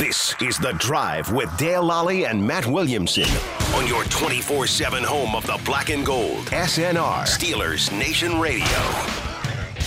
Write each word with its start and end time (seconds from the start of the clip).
This 0.00 0.34
is 0.40 0.56
The 0.56 0.72
Drive 0.78 1.30
with 1.30 1.54
Dale 1.58 1.82
Lolley 1.82 2.26
and 2.26 2.42
Matt 2.42 2.66
Williamson 2.66 3.28
on 3.74 3.86
your 3.86 4.02
24 4.04 4.66
7 4.66 5.04
home 5.04 5.34
of 5.34 5.46
the 5.46 5.60
black 5.62 5.90
and 5.90 6.06
gold. 6.06 6.46
SNR, 6.46 7.24
Steelers 7.24 7.92
Nation 7.92 8.40
Radio. 8.40 8.64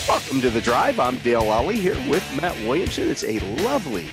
Welcome 0.07 0.39
to 0.41 0.51
The 0.51 0.61
Drive. 0.61 0.99
I'm 0.99 1.17
Dale 1.17 1.41
Lolley 1.41 1.77
here 1.77 1.97
with 2.07 2.23
Matt 2.39 2.55
Williamson. 2.57 3.09
It's 3.09 3.23
a 3.23 3.39
lovely, 3.63 4.07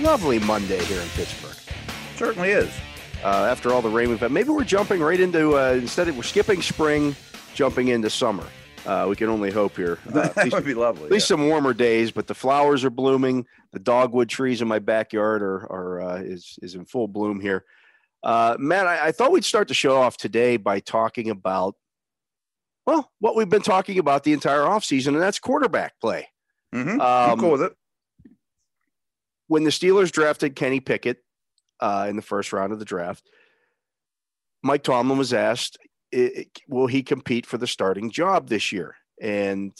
lovely 0.00 0.38
Monday 0.38 0.82
here 0.84 1.02
in 1.02 1.08
Pittsburgh. 1.08 1.74
Certainly 2.16 2.52
is. 2.52 2.74
Uh, 3.22 3.46
after 3.50 3.74
all 3.74 3.82
the 3.82 3.90
rain 3.90 4.08
we've 4.08 4.20
had, 4.20 4.32
maybe 4.32 4.48
we're 4.48 4.64
jumping 4.64 5.02
right 5.02 5.20
into, 5.20 5.58
uh, 5.58 5.72
instead 5.72 6.08
of 6.08 6.16
we're 6.16 6.22
skipping 6.22 6.62
spring, 6.62 7.14
jumping 7.52 7.88
into 7.88 8.08
summer. 8.08 8.46
Uh, 8.86 9.06
we 9.08 9.16
can 9.16 9.28
only 9.28 9.50
hope 9.50 9.76
here. 9.76 9.98
Uh, 10.12 10.28
that 10.28 10.36
least, 10.36 10.54
would 10.54 10.64
be 10.64 10.74
lovely. 10.74 11.06
At 11.06 11.10
least 11.10 11.30
yeah. 11.30 11.36
some 11.36 11.48
warmer 11.48 11.72
days, 11.72 12.10
but 12.10 12.26
the 12.26 12.34
flowers 12.34 12.84
are 12.84 12.90
blooming. 12.90 13.46
The 13.72 13.78
dogwood 13.78 14.28
trees 14.28 14.60
in 14.60 14.68
my 14.68 14.78
backyard 14.78 15.42
are, 15.42 15.66
are 15.72 16.02
uh, 16.02 16.16
is 16.16 16.58
is 16.60 16.74
in 16.74 16.84
full 16.84 17.08
bloom 17.08 17.40
here. 17.40 17.64
Uh, 18.22 18.56
Matt, 18.58 18.86
I, 18.86 19.08
I, 19.08 19.12
thought 19.12 19.32
we'd 19.32 19.44
start 19.44 19.68
the 19.68 19.74
show 19.74 19.96
off 19.96 20.16
today 20.16 20.56
by 20.56 20.78
talking 20.78 21.28
about, 21.28 21.74
well, 22.86 23.10
what 23.18 23.34
we've 23.34 23.48
been 23.48 23.62
talking 23.62 23.98
about 23.98 24.22
the 24.22 24.32
entire 24.32 24.60
offseason, 24.60 25.08
and 25.08 25.20
that's 25.20 25.40
quarterback 25.40 25.98
play. 26.00 26.28
Mm-hmm. 26.72 27.00
Um, 27.00 27.00
I'm 27.00 27.38
cool 27.38 27.50
with 27.52 27.62
it. 27.62 27.72
When 29.48 29.64
the 29.64 29.70
Steelers 29.70 30.12
drafted 30.12 30.54
Kenny 30.54 30.78
Pickett 30.78 31.18
uh, 31.80 32.06
in 32.08 32.16
the 32.16 32.22
first 32.22 32.52
round 32.52 32.72
of 32.72 32.78
the 32.78 32.84
draft, 32.84 33.28
Mike 34.62 34.84
Tomlin 34.84 35.18
was 35.18 35.32
asked, 35.32 35.78
it, 36.12 36.60
will 36.68 36.86
he 36.86 37.02
compete 37.02 37.46
for 37.46 37.58
the 37.58 37.66
starting 37.66 38.10
job 38.10 38.48
this 38.48 38.72
year? 38.72 38.94
And 39.20 39.72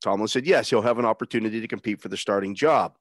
Tomlin 0.00 0.28
said, 0.28 0.46
yes, 0.46 0.70
he'll 0.70 0.82
have 0.82 0.98
an 0.98 1.04
opportunity 1.04 1.60
to 1.60 1.68
compete 1.68 2.00
for 2.00 2.08
the 2.08 2.16
starting 2.16 2.54
job. 2.54 2.96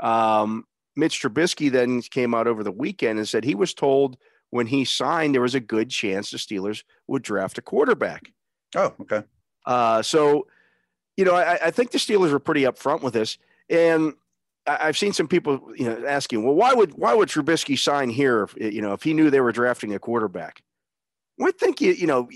Um, 0.00 0.64
Mitch 0.96 1.22
Trubisky 1.22 1.70
then 1.70 2.02
came 2.02 2.34
out 2.34 2.46
over 2.46 2.62
the 2.62 2.72
weekend 2.72 3.18
and 3.18 3.28
said 3.28 3.44
he 3.44 3.54
was 3.54 3.74
told 3.74 4.18
when 4.50 4.66
he 4.66 4.84
signed 4.84 5.34
there 5.34 5.42
was 5.42 5.54
a 5.54 5.60
good 5.60 5.90
chance 5.90 6.30
the 6.30 6.38
Steelers 6.38 6.82
would 7.06 7.22
draft 7.22 7.58
a 7.58 7.62
quarterback. 7.62 8.32
Oh, 8.74 8.94
okay. 9.00 9.22
Uh, 9.66 10.02
so, 10.02 10.46
you 11.16 11.24
know, 11.24 11.34
I, 11.34 11.58
I, 11.66 11.70
think 11.70 11.90
the 11.90 11.98
Steelers 11.98 12.32
were 12.32 12.38
pretty 12.38 12.62
upfront 12.62 13.02
with 13.02 13.14
this, 13.14 13.38
and 13.68 14.14
I, 14.66 14.86
have 14.86 14.96
seen 14.96 15.12
some 15.12 15.28
people, 15.28 15.72
you 15.76 15.84
know, 15.84 16.06
asking, 16.06 16.44
well, 16.44 16.54
why 16.54 16.72
would 16.72 16.94
why 16.94 17.12
would 17.14 17.28
Trubisky 17.28 17.78
sign 17.78 18.08
here? 18.08 18.44
If, 18.44 18.74
you 18.74 18.80
know, 18.80 18.92
if 18.92 19.02
he 19.02 19.14
knew 19.14 19.30
they 19.30 19.40
were 19.40 19.52
drafting 19.52 19.94
a 19.94 19.98
quarterback. 19.98 20.62
I 21.40 21.50
think 21.52 21.80
you, 21.80 21.92
you 21.92 22.06
know, 22.06 22.28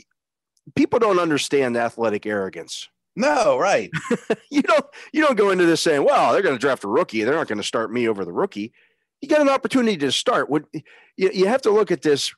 people 0.74 0.98
don't 0.98 1.18
understand 1.18 1.76
athletic 1.76 2.26
arrogance. 2.26 2.88
No, 3.14 3.58
right. 3.58 3.90
you 4.50 4.62
don't 4.62 4.86
you 5.12 5.22
don't 5.22 5.36
go 5.36 5.50
into 5.50 5.66
this 5.66 5.82
saying, 5.82 6.04
well, 6.04 6.32
they're 6.32 6.42
going 6.42 6.54
to 6.54 6.60
draft 6.60 6.84
a 6.84 6.88
rookie. 6.88 7.24
They're 7.24 7.34
not 7.34 7.48
going 7.48 7.60
to 7.60 7.66
start 7.66 7.92
me 7.92 8.08
over 8.08 8.24
the 8.24 8.32
rookie. 8.32 8.72
You 9.20 9.28
get 9.28 9.40
an 9.40 9.48
opportunity 9.48 9.96
to 9.98 10.10
start. 10.10 10.48
Would 10.50 10.64
you, 10.72 11.30
you 11.32 11.46
have 11.46 11.62
to 11.62 11.70
look 11.70 11.90
at 11.90 12.02
this, 12.02 12.32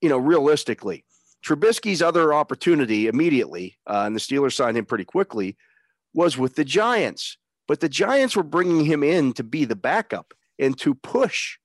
you 0.00 0.08
know, 0.08 0.18
realistically. 0.18 1.04
Trubisky's 1.44 2.02
other 2.02 2.34
opportunity 2.34 3.06
immediately, 3.06 3.78
uh, 3.86 4.02
and 4.06 4.16
the 4.16 4.20
Steelers 4.20 4.54
signed 4.54 4.76
him 4.76 4.86
pretty 4.86 5.04
quickly, 5.04 5.56
was 6.12 6.36
with 6.36 6.56
the 6.56 6.64
Giants. 6.64 7.36
But 7.68 7.80
the 7.80 7.88
Giants 7.88 8.34
were 8.34 8.42
bringing 8.42 8.84
him 8.84 9.04
in 9.04 9.34
to 9.34 9.44
be 9.44 9.64
the 9.64 9.76
backup 9.76 10.32
and 10.58 10.76
to 10.78 10.94
push 10.94 11.58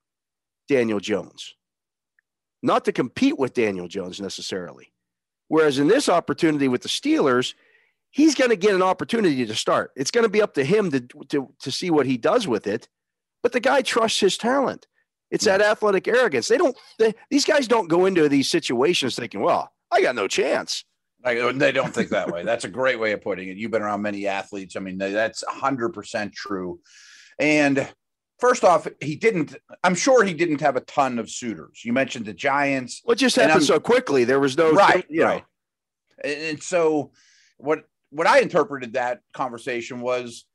Daniel 0.67 0.99
Jones 0.99 1.55
not 2.63 2.85
to 2.85 2.91
compete 2.91 3.37
with 3.37 3.53
Daniel 3.53 3.87
Jones 3.87 4.19
necessarily. 4.19 4.91
Whereas 5.49 5.77
in 5.77 5.87
this 5.87 6.09
opportunity 6.09 6.67
with 6.67 6.81
the 6.81 6.89
Steelers, 6.89 7.53
he's 8.09 8.33
going 8.33 8.49
to 8.49 8.55
get 8.55 8.73
an 8.73 8.81
opportunity 8.81 9.45
to 9.45 9.55
start. 9.55 9.91
It's 9.95 10.09
going 10.09 10.23
to 10.23 10.29
be 10.29 10.41
up 10.41 10.53
to 10.55 10.63
him 10.63 10.89
to, 10.91 11.01
to, 11.29 11.53
to 11.59 11.71
see 11.71 11.91
what 11.91 12.05
he 12.05 12.17
does 12.17 12.47
with 12.47 12.65
it. 12.65 12.87
But 13.43 13.51
the 13.51 13.59
guy 13.59 13.81
trusts 13.81 14.21
his 14.21 14.37
talent. 14.37 14.87
It's 15.29 15.45
that 15.45 15.61
athletic 15.61 16.07
arrogance. 16.07 16.47
They 16.47 16.57
don't, 16.57 16.77
they, 16.99 17.13
these 17.29 17.43
guys 17.43 17.67
don't 17.67 17.89
go 17.89 18.05
into 18.05 18.29
these 18.29 18.49
situations 18.49 19.15
thinking, 19.15 19.41
well, 19.41 19.71
I 19.91 20.01
got 20.01 20.15
no 20.15 20.27
chance. 20.27 20.85
Oh, 21.25 21.51
they 21.51 21.71
don't 21.71 21.93
think 21.93 22.09
that 22.09 22.31
way. 22.31 22.43
That's 22.43 22.65
a 22.65 22.69
great 22.69 22.99
way 22.99 23.13
of 23.13 23.21
putting 23.21 23.49
it. 23.49 23.57
You've 23.57 23.71
been 23.71 23.81
around 23.81 24.01
many 24.01 24.27
athletes. 24.27 24.75
I 24.75 24.79
mean, 24.79 24.97
that's 24.97 25.43
100% 25.43 26.33
true. 26.33 26.79
And 27.39 27.87
first 28.43 28.65
off, 28.65 28.85
he 28.99 29.15
didn't. 29.15 29.55
I'm 29.85 29.95
sure 29.95 30.25
he 30.25 30.33
didn't 30.33 30.59
have 30.59 30.75
a 30.75 30.81
ton 30.81 31.17
of 31.17 31.29
suitors. 31.29 31.81
You 31.85 31.93
mentioned 31.93 32.25
the 32.25 32.33
Giants. 32.33 32.99
What 33.05 33.17
just 33.17 33.37
happened 33.37 33.63
so 33.63 33.79
quickly? 33.79 34.25
There 34.25 34.41
was 34.41 34.57
no 34.57 34.73
right, 34.73 35.05
you 35.09 35.21
know. 35.21 35.27
right. 35.27 35.43
And 36.25 36.61
so, 36.61 37.13
what 37.57 37.85
what 38.09 38.27
I 38.27 38.41
interpreted 38.41 38.93
that 38.93 39.21
conversation 39.33 40.01
was, 40.01 40.45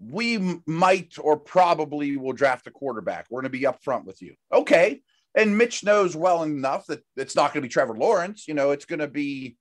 we 0.00 0.60
might 0.66 1.16
or 1.20 1.36
probably 1.36 2.16
will 2.16 2.32
draft 2.32 2.66
a 2.66 2.70
quarterback. 2.70 3.26
We're 3.28 3.42
going 3.42 3.52
to 3.52 3.58
be 3.58 3.64
upfront 3.64 4.06
with 4.06 4.22
you, 4.22 4.34
okay? 4.50 5.02
And 5.34 5.58
Mitch 5.58 5.84
knows 5.84 6.16
well 6.16 6.42
enough 6.44 6.86
that 6.86 7.04
it's 7.14 7.36
not 7.36 7.52
going 7.52 7.62
to 7.62 7.68
be 7.68 7.72
Trevor 7.72 7.94
Lawrence. 7.94 8.48
You 8.48 8.54
know, 8.54 8.70
it's 8.70 8.86
going 8.86 9.00
to 9.00 9.06
be 9.06 9.58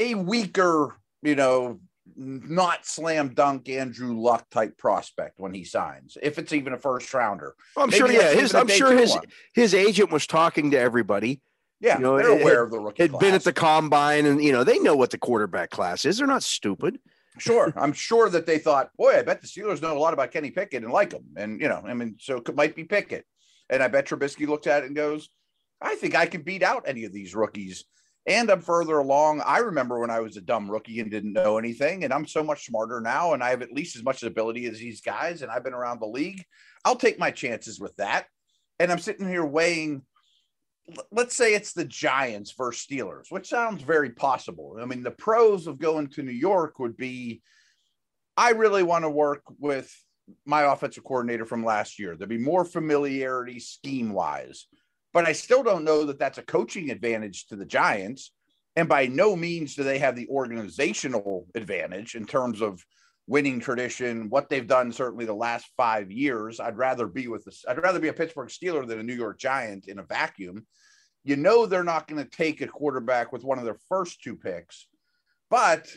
a 0.00 0.16
weaker, 0.16 0.96
you 1.22 1.36
know, 1.36 1.78
not 2.16 2.86
slam 2.86 3.34
dunk 3.34 3.68
Andrew 3.68 4.18
Luck 4.18 4.48
type 4.50 4.76
prospect 4.76 5.38
when 5.38 5.54
he 5.54 5.64
signs, 5.64 6.16
if 6.22 6.38
it's 6.38 6.52
even 6.52 6.72
a 6.72 6.78
first 6.78 7.12
rounder. 7.12 7.54
Well, 7.76 7.84
I'm 7.84 7.90
Maybe 7.90 7.98
sure, 7.98 8.12
yeah, 8.12 8.34
his, 8.34 8.54
I'm 8.54 8.68
sure 8.68 8.96
his 8.96 9.12
one. 9.12 9.24
his 9.54 9.74
agent 9.74 10.10
was 10.10 10.26
talking 10.26 10.70
to 10.72 10.78
everybody. 10.78 11.40
Yeah, 11.80 11.96
you 11.96 12.02
know, 12.02 12.16
they're 12.16 12.40
aware 12.40 12.62
of 12.62 12.70
the 12.70 12.78
rookie. 12.78 13.02
Had 13.02 13.18
been 13.18 13.34
at 13.34 13.44
the 13.44 13.52
combine, 13.52 14.26
and 14.26 14.42
you 14.42 14.52
know 14.52 14.64
they 14.64 14.78
know 14.78 14.96
what 14.96 15.10
the 15.10 15.18
quarterback 15.18 15.70
class 15.70 16.04
is. 16.04 16.18
They're 16.18 16.26
not 16.26 16.42
stupid. 16.42 16.98
Sure, 17.38 17.72
I'm 17.76 17.92
sure 17.92 18.28
that 18.30 18.46
they 18.46 18.58
thought, 18.58 18.90
boy, 18.96 19.18
I 19.18 19.22
bet 19.22 19.40
the 19.40 19.48
Steelers 19.48 19.82
know 19.82 19.96
a 19.96 19.98
lot 19.98 20.14
about 20.14 20.30
Kenny 20.30 20.50
Pickett 20.50 20.84
and 20.84 20.92
like 20.92 21.12
him, 21.12 21.24
and 21.36 21.60
you 21.60 21.68
know, 21.68 21.82
I 21.84 21.94
mean, 21.94 22.16
so 22.20 22.36
it 22.36 22.54
might 22.54 22.76
be 22.76 22.84
Pickett, 22.84 23.24
and 23.70 23.82
I 23.82 23.88
bet 23.88 24.06
Trubisky 24.06 24.46
looked 24.46 24.66
at 24.66 24.82
it 24.82 24.86
and 24.86 24.96
goes, 24.96 25.30
I 25.80 25.96
think 25.96 26.14
I 26.14 26.26
can 26.26 26.42
beat 26.42 26.62
out 26.62 26.84
any 26.86 27.04
of 27.04 27.12
these 27.12 27.34
rookies 27.34 27.84
and 28.26 28.50
I'm 28.50 28.60
further 28.60 28.98
along. 28.98 29.42
I 29.44 29.58
remember 29.58 29.98
when 29.98 30.10
I 30.10 30.20
was 30.20 30.36
a 30.36 30.40
dumb 30.42 30.70
rookie 30.70 31.00
and 31.00 31.10
didn't 31.10 31.32
know 31.32 31.58
anything, 31.58 32.04
and 32.04 32.12
I'm 32.12 32.26
so 32.26 32.42
much 32.42 32.66
smarter 32.66 33.00
now, 33.00 33.34
and 33.34 33.42
I 33.42 33.50
have 33.50 33.62
at 33.62 33.72
least 33.72 33.96
as 33.96 34.02
much 34.02 34.22
ability 34.22 34.66
as 34.66 34.78
these 34.78 35.00
guys, 35.00 35.42
and 35.42 35.50
I've 35.50 35.64
been 35.64 35.74
around 35.74 36.00
the 36.00 36.06
league. 36.06 36.44
I'll 36.84 36.96
take 36.96 37.18
my 37.18 37.30
chances 37.30 37.78
with 37.78 37.94
that. 37.96 38.26
And 38.78 38.90
I'm 38.90 38.98
sitting 38.98 39.28
here 39.28 39.44
weighing, 39.44 40.02
let's 41.12 41.36
say 41.36 41.54
it's 41.54 41.72
the 41.72 41.84
Giants 41.84 42.52
versus 42.56 42.86
Steelers, 42.86 43.30
which 43.30 43.48
sounds 43.48 43.82
very 43.82 44.10
possible. 44.10 44.78
I 44.80 44.86
mean, 44.86 45.02
the 45.02 45.10
pros 45.10 45.66
of 45.66 45.78
going 45.78 46.08
to 46.08 46.22
New 46.22 46.32
York 46.32 46.78
would 46.78 46.96
be 46.96 47.42
I 48.36 48.50
really 48.50 48.82
want 48.82 49.04
to 49.04 49.10
work 49.10 49.42
with 49.58 49.94
my 50.44 50.62
offensive 50.62 51.04
coordinator 51.04 51.44
from 51.44 51.64
last 51.64 51.98
year. 51.98 52.16
There'd 52.16 52.28
be 52.28 52.38
more 52.38 52.64
familiarity 52.64 53.60
scheme 53.60 54.12
wise 54.12 54.66
but 55.14 55.26
I 55.26 55.32
still 55.32 55.62
don't 55.62 55.84
know 55.84 56.04
that 56.04 56.18
that's 56.18 56.38
a 56.38 56.42
coaching 56.42 56.90
advantage 56.90 57.46
to 57.46 57.56
the 57.56 57.64
Giants. 57.64 58.32
And 58.76 58.88
by 58.88 59.06
no 59.06 59.36
means 59.36 59.76
do 59.76 59.84
they 59.84 60.00
have 60.00 60.16
the 60.16 60.28
organizational 60.28 61.46
advantage 61.54 62.16
in 62.16 62.26
terms 62.26 62.60
of 62.60 62.84
winning 63.28 63.60
tradition, 63.60 64.28
what 64.28 64.50
they've 64.50 64.66
done 64.66 64.92
certainly 64.92 65.24
the 65.24 65.32
last 65.32 65.70
five 65.76 66.10
years. 66.10 66.58
I'd 66.58 66.76
rather 66.76 67.06
be 67.06 67.28
with 67.28 67.44
this, 67.44 67.64
I'd 67.66 67.82
rather 67.82 68.00
be 68.00 68.08
a 68.08 68.12
Pittsburgh 68.12 68.48
Steeler 68.48 68.86
than 68.86 68.98
a 68.98 69.04
New 69.04 69.14
York 69.14 69.38
Giant 69.38 69.86
in 69.86 70.00
a 70.00 70.02
vacuum. 70.02 70.66
You 71.22 71.36
know, 71.36 71.64
they're 71.64 71.84
not 71.84 72.08
going 72.08 72.22
to 72.22 72.28
take 72.28 72.60
a 72.60 72.66
quarterback 72.66 73.32
with 73.32 73.44
one 73.44 73.58
of 73.58 73.64
their 73.64 73.78
first 73.88 74.20
two 74.20 74.36
picks, 74.36 74.88
but 75.48 75.88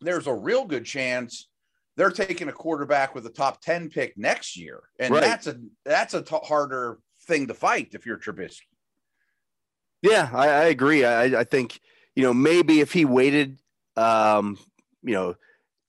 there's 0.00 0.26
a 0.26 0.34
real 0.34 0.64
good 0.64 0.84
chance 0.84 1.48
they're 1.96 2.10
taking 2.10 2.48
a 2.48 2.52
quarterback 2.52 3.14
with 3.14 3.26
a 3.26 3.30
top 3.30 3.60
10 3.60 3.90
pick 3.90 4.16
next 4.16 4.56
year. 4.56 4.80
And 4.98 5.12
right. 5.12 5.20
that's 5.20 5.46
a, 5.46 5.60
that's 5.84 6.14
a 6.14 6.22
t- 6.22 6.38
harder 6.42 6.98
thing 7.24 7.48
to 7.48 7.54
fight 7.54 7.90
if 7.92 8.06
you're 8.06 8.18
Trubisky. 8.18 8.62
Yeah, 10.02 10.28
I, 10.32 10.48
I 10.48 10.64
agree. 10.64 11.04
I, 11.04 11.40
I, 11.40 11.44
think 11.44 11.80
you 12.16 12.24
know 12.24 12.34
maybe 12.34 12.80
if 12.80 12.92
he 12.92 13.04
waited, 13.04 13.58
um, 13.96 14.58
you 15.02 15.14
know, 15.14 15.36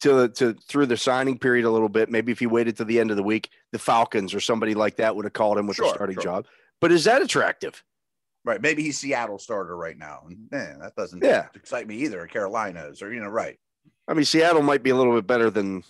to 0.01 0.29
to 0.29 0.53
through 0.53 0.85
the 0.85 0.97
signing 0.97 1.39
period 1.39 1.65
a 1.65 1.71
little 1.71 1.89
bit, 1.89 2.09
maybe 2.09 2.31
if 2.31 2.39
he 2.39 2.45
waited 2.45 2.77
to 2.77 2.85
the 2.85 2.99
end 2.99 3.09
of 3.09 3.17
the 3.17 3.23
week, 3.23 3.49
the 3.71 3.79
Falcons 3.79 4.33
or 4.33 4.39
somebody 4.39 4.75
like 4.75 4.97
that 4.97 5.15
would 5.15 5.25
have 5.25 5.33
called 5.33 5.57
him 5.57 5.65
with 5.65 5.77
sure, 5.77 5.87
a 5.87 5.89
starting 5.89 6.15
sure. 6.15 6.23
job. 6.23 6.45
But 6.79 6.91
is 6.91 7.05
that 7.05 7.21
attractive? 7.21 7.83
Right. 8.45 8.61
Maybe 8.61 8.83
he's 8.83 8.99
Seattle 8.99 9.39
starter 9.39 9.75
right 9.75 9.97
now. 9.97 10.23
And 10.27 10.47
man, 10.51 10.79
that 10.79 10.95
doesn't 10.95 11.23
yeah. 11.23 11.47
excite 11.55 11.87
me 11.87 11.95
either. 11.99 12.27
Carolina's 12.27 13.01
or 13.01 13.13
you 13.13 13.21
know, 13.21 13.29
right. 13.29 13.57
I 14.07 14.13
mean, 14.13 14.25
Seattle 14.25 14.61
might 14.61 14.83
be 14.83 14.89
a 14.89 14.95
little 14.95 15.15
bit 15.15 15.25
better 15.25 15.49
than 15.49 15.83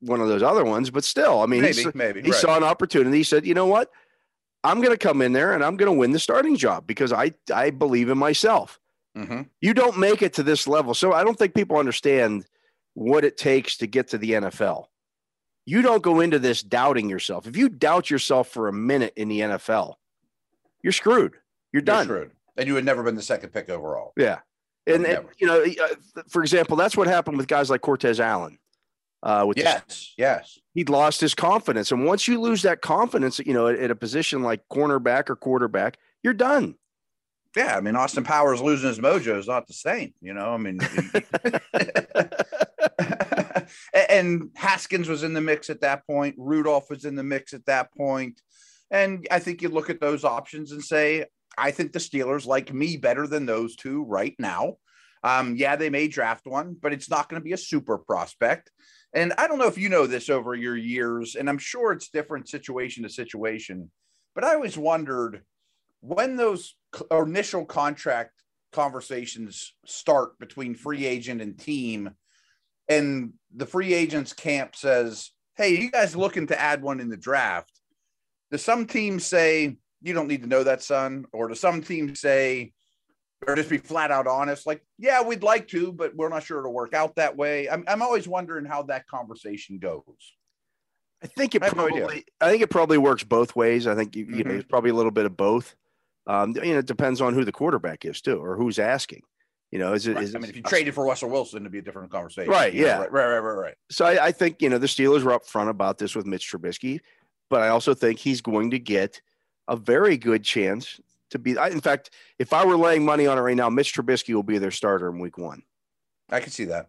one 0.00 0.20
of 0.20 0.28
those 0.28 0.42
other 0.42 0.64
ones, 0.64 0.90
but 0.90 1.04
still, 1.04 1.42
I 1.42 1.46
mean, 1.46 1.62
maybe, 1.62 1.84
maybe, 1.94 2.22
he 2.22 2.30
right. 2.30 2.40
saw 2.40 2.56
an 2.56 2.64
opportunity. 2.64 3.18
He 3.18 3.22
said, 3.22 3.46
you 3.46 3.54
know 3.54 3.66
what? 3.66 3.90
I'm 4.64 4.78
going 4.80 4.92
to 4.92 4.98
come 4.98 5.22
in 5.22 5.32
there 5.32 5.52
and 5.52 5.64
I'm 5.64 5.76
going 5.76 5.92
to 5.92 5.98
win 5.98 6.12
the 6.12 6.18
starting 6.18 6.56
job 6.56 6.86
because 6.86 7.12
I, 7.12 7.32
I 7.52 7.70
believe 7.70 8.08
in 8.08 8.18
myself. 8.18 8.78
Mm-hmm. 9.16 9.42
You 9.60 9.74
don't 9.74 9.98
make 9.98 10.22
it 10.22 10.34
to 10.34 10.42
this 10.42 10.66
level. 10.66 10.94
So 10.94 11.12
I 11.12 11.24
don't 11.24 11.38
think 11.38 11.54
people 11.54 11.76
understand 11.76 12.46
what 12.94 13.24
it 13.24 13.36
takes 13.36 13.76
to 13.78 13.86
get 13.86 14.08
to 14.08 14.18
the 14.18 14.32
NFL. 14.32 14.86
You 15.64 15.82
don't 15.82 16.02
go 16.02 16.20
into 16.20 16.38
this 16.38 16.62
doubting 16.62 17.08
yourself. 17.08 17.46
If 17.46 17.56
you 17.56 17.68
doubt 17.68 18.10
yourself 18.10 18.48
for 18.48 18.68
a 18.68 18.72
minute 18.72 19.12
in 19.16 19.28
the 19.28 19.40
NFL, 19.40 19.94
you're 20.82 20.92
screwed. 20.92 21.34
You're 21.72 21.82
done. 21.82 22.06
You're 22.08 22.16
screwed. 22.16 22.30
And 22.56 22.66
you 22.66 22.74
had 22.74 22.84
never 22.84 23.02
been 23.02 23.14
the 23.14 23.22
second 23.22 23.50
pick 23.50 23.70
overall. 23.70 24.12
Yeah. 24.16 24.40
And, 24.86 25.06
and 25.06 25.26
you 25.38 25.46
know, 25.46 25.62
uh, 25.62 26.22
for 26.28 26.42
example, 26.42 26.76
that's 26.76 26.96
what 26.96 27.06
happened 27.06 27.36
with 27.36 27.46
guys 27.46 27.70
like 27.70 27.80
Cortez 27.80 28.18
Allen. 28.18 28.58
Uh, 29.22 29.44
with 29.46 29.56
Yes, 29.56 30.14
yes. 30.18 30.58
he'd 30.74 30.88
lost 30.88 31.20
his 31.20 31.34
confidence, 31.34 31.92
and 31.92 32.04
once 32.04 32.26
you 32.26 32.40
lose 32.40 32.62
that 32.62 32.80
confidence, 32.80 33.38
you 33.38 33.54
know, 33.54 33.68
at, 33.68 33.78
at 33.78 33.90
a 33.90 33.94
position 33.94 34.42
like 34.42 34.62
cornerback 34.70 35.30
or 35.30 35.36
quarterback, 35.36 35.96
you're 36.22 36.34
done. 36.34 36.74
Yeah, 37.56 37.76
I 37.76 37.80
mean 37.80 37.96
Austin 37.96 38.24
Powers 38.24 38.62
losing 38.62 38.88
his 38.88 38.98
mojo 38.98 39.38
is 39.38 39.46
not 39.46 39.66
the 39.66 39.74
same, 39.74 40.14
you 40.20 40.32
know. 40.32 40.54
I 40.54 40.56
mean, 40.56 40.80
and 44.08 44.50
Haskins 44.56 45.08
was 45.08 45.22
in 45.22 45.34
the 45.34 45.40
mix 45.40 45.70
at 45.70 45.82
that 45.82 46.06
point. 46.06 46.34
Rudolph 46.38 46.90
was 46.90 47.04
in 47.04 47.14
the 47.14 47.22
mix 47.22 47.52
at 47.52 47.66
that 47.66 47.92
point, 47.94 48.40
and 48.90 49.26
I 49.30 49.38
think 49.38 49.62
you 49.62 49.68
look 49.68 49.90
at 49.90 50.00
those 50.00 50.24
options 50.24 50.72
and 50.72 50.82
say, 50.82 51.26
I 51.56 51.70
think 51.70 51.92
the 51.92 51.98
Steelers 51.98 52.46
like 52.46 52.72
me 52.72 52.96
better 52.96 53.26
than 53.26 53.46
those 53.46 53.76
two 53.76 54.04
right 54.04 54.34
now. 54.38 54.76
Um, 55.22 55.54
yeah, 55.56 55.76
they 55.76 55.90
may 55.90 56.08
draft 56.08 56.46
one, 56.46 56.76
but 56.80 56.92
it's 56.92 57.10
not 57.10 57.28
going 57.28 57.40
to 57.40 57.44
be 57.44 57.52
a 57.52 57.58
super 57.58 57.98
prospect. 57.98 58.70
And 59.14 59.34
I 59.36 59.46
don't 59.46 59.58
know 59.58 59.66
if 59.66 59.78
you 59.78 59.88
know 59.88 60.06
this 60.06 60.30
over 60.30 60.54
your 60.54 60.76
years, 60.76 61.34
and 61.34 61.48
I'm 61.48 61.58
sure 61.58 61.92
it's 61.92 62.08
different 62.08 62.48
situation 62.48 63.02
to 63.02 63.10
situation, 63.10 63.90
but 64.34 64.44
I 64.44 64.54
always 64.54 64.78
wondered 64.78 65.42
when 66.00 66.36
those 66.36 66.74
initial 67.10 67.64
contract 67.64 68.32
conversations 68.72 69.74
start 69.84 70.38
between 70.38 70.74
free 70.74 71.04
agent 71.06 71.42
and 71.42 71.58
team, 71.58 72.10
and 72.88 73.34
the 73.54 73.66
free 73.66 73.92
agents 73.92 74.32
camp 74.32 74.74
says, 74.74 75.30
Hey, 75.56 75.76
you 75.76 75.90
guys 75.90 76.16
looking 76.16 76.46
to 76.46 76.60
add 76.60 76.82
one 76.82 76.98
in 76.98 77.10
the 77.10 77.16
draft? 77.16 77.80
Do 78.50 78.56
some 78.56 78.86
teams 78.86 79.26
say, 79.26 79.76
You 80.00 80.14
don't 80.14 80.28
need 80.28 80.42
to 80.42 80.48
know 80.48 80.64
that, 80.64 80.82
son? 80.82 81.26
Or 81.32 81.48
do 81.48 81.54
some 81.54 81.82
teams 81.82 82.20
say, 82.20 82.72
or 83.46 83.56
just 83.56 83.70
be 83.70 83.78
flat 83.78 84.10
out 84.10 84.26
honest, 84.26 84.66
like, 84.66 84.84
yeah, 84.98 85.22
we'd 85.22 85.42
like 85.42 85.68
to, 85.68 85.92
but 85.92 86.14
we're 86.14 86.28
not 86.28 86.42
sure 86.42 86.58
it'll 86.60 86.72
work 86.72 86.94
out 86.94 87.16
that 87.16 87.36
way. 87.36 87.68
I'm, 87.68 87.84
I'm 87.88 88.02
always 88.02 88.28
wondering 88.28 88.64
how 88.64 88.84
that 88.84 89.06
conversation 89.08 89.78
goes. 89.78 90.04
I 91.22 91.26
think 91.28 91.54
it 91.54 91.62
I 91.62 91.66
have 91.66 91.76
no 91.76 91.86
probably. 91.88 92.24
I 92.40 92.50
think 92.50 92.62
it 92.62 92.70
probably 92.70 92.98
works 92.98 93.22
both 93.22 93.54
ways. 93.54 93.86
I 93.86 93.94
think 93.94 94.16
you, 94.16 94.24
you 94.26 94.44
know 94.44 94.50
Mhm. 94.50 94.58
it's 94.58 94.68
probably 94.68 94.90
a 94.90 94.94
little 94.94 95.12
bit 95.12 95.26
of 95.26 95.36
both. 95.36 95.76
Um, 96.26 96.54
you 96.56 96.72
know, 96.72 96.78
it 96.78 96.86
depends 96.86 97.20
on 97.20 97.34
who 97.34 97.44
the 97.44 97.52
quarterback 97.52 98.04
is 98.04 98.20
too, 98.20 98.38
or 98.38 98.56
who's 98.56 98.78
asking. 98.78 99.22
You 99.70 99.78
know, 99.78 99.92
is 99.92 100.06
it? 100.06 100.14
Right. 100.16 100.24
Is 100.24 100.34
I 100.34 100.38
mean, 100.38 100.50
if 100.50 100.56
you 100.56 100.62
traded 100.62 100.94
for 100.94 101.04
Russell 101.04 101.30
Wilson, 101.30 101.62
it'd 101.62 101.72
be 101.72 101.78
a 101.78 101.82
different 101.82 102.10
conversation. 102.10 102.50
Right, 102.50 102.74
You 102.74 102.82
know, 102.82 102.86
yeah. 102.88 102.98
Right, 102.98 103.12
right, 103.12 103.26
right, 103.26 103.38
right. 103.38 103.54
right. 103.54 103.74
So 103.90 104.04
I, 104.04 104.26
I 104.26 104.32
think 104.32 104.60
you 104.60 104.68
know 104.68 104.78
the 104.78 104.86
Steelers 104.86 105.22
were 105.22 105.32
upfront 105.32 105.68
about 105.68 105.98
this 105.98 106.14
with 106.14 106.26
Mitch 106.26 106.50
Trubisky, 106.50 107.00
but 107.48 107.62
I 107.62 107.68
also 107.68 107.94
think 107.94 108.18
he's 108.18 108.40
going 108.40 108.70
to 108.72 108.78
get 108.78 109.20
a 109.68 109.76
very 109.76 110.16
good 110.16 110.42
chance 110.42 111.00
to 111.32 111.38
be. 111.38 111.58
I, 111.58 111.68
in 111.68 111.80
fact, 111.80 112.10
if 112.38 112.52
I 112.52 112.64
were 112.64 112.76
laying 112.76 113.04
money 113.04 113.26
on 113.26 113.38
it 113.38 113.42
right 113.42 113.56
now, 113.56 113.68
Mitch 113.68 113.94
Trubisky 113.94 114.34
will 114.34 114.42
be 114.42 114.58
their 114.58 114.70
starter 114.70 115.08
in 115.08 115.18
Week 115.18 115.38
One. 115.38 115.62
I 116.30 116.40
can 116.40 116.50
see 116.50 116.66
that. 116.66 116.88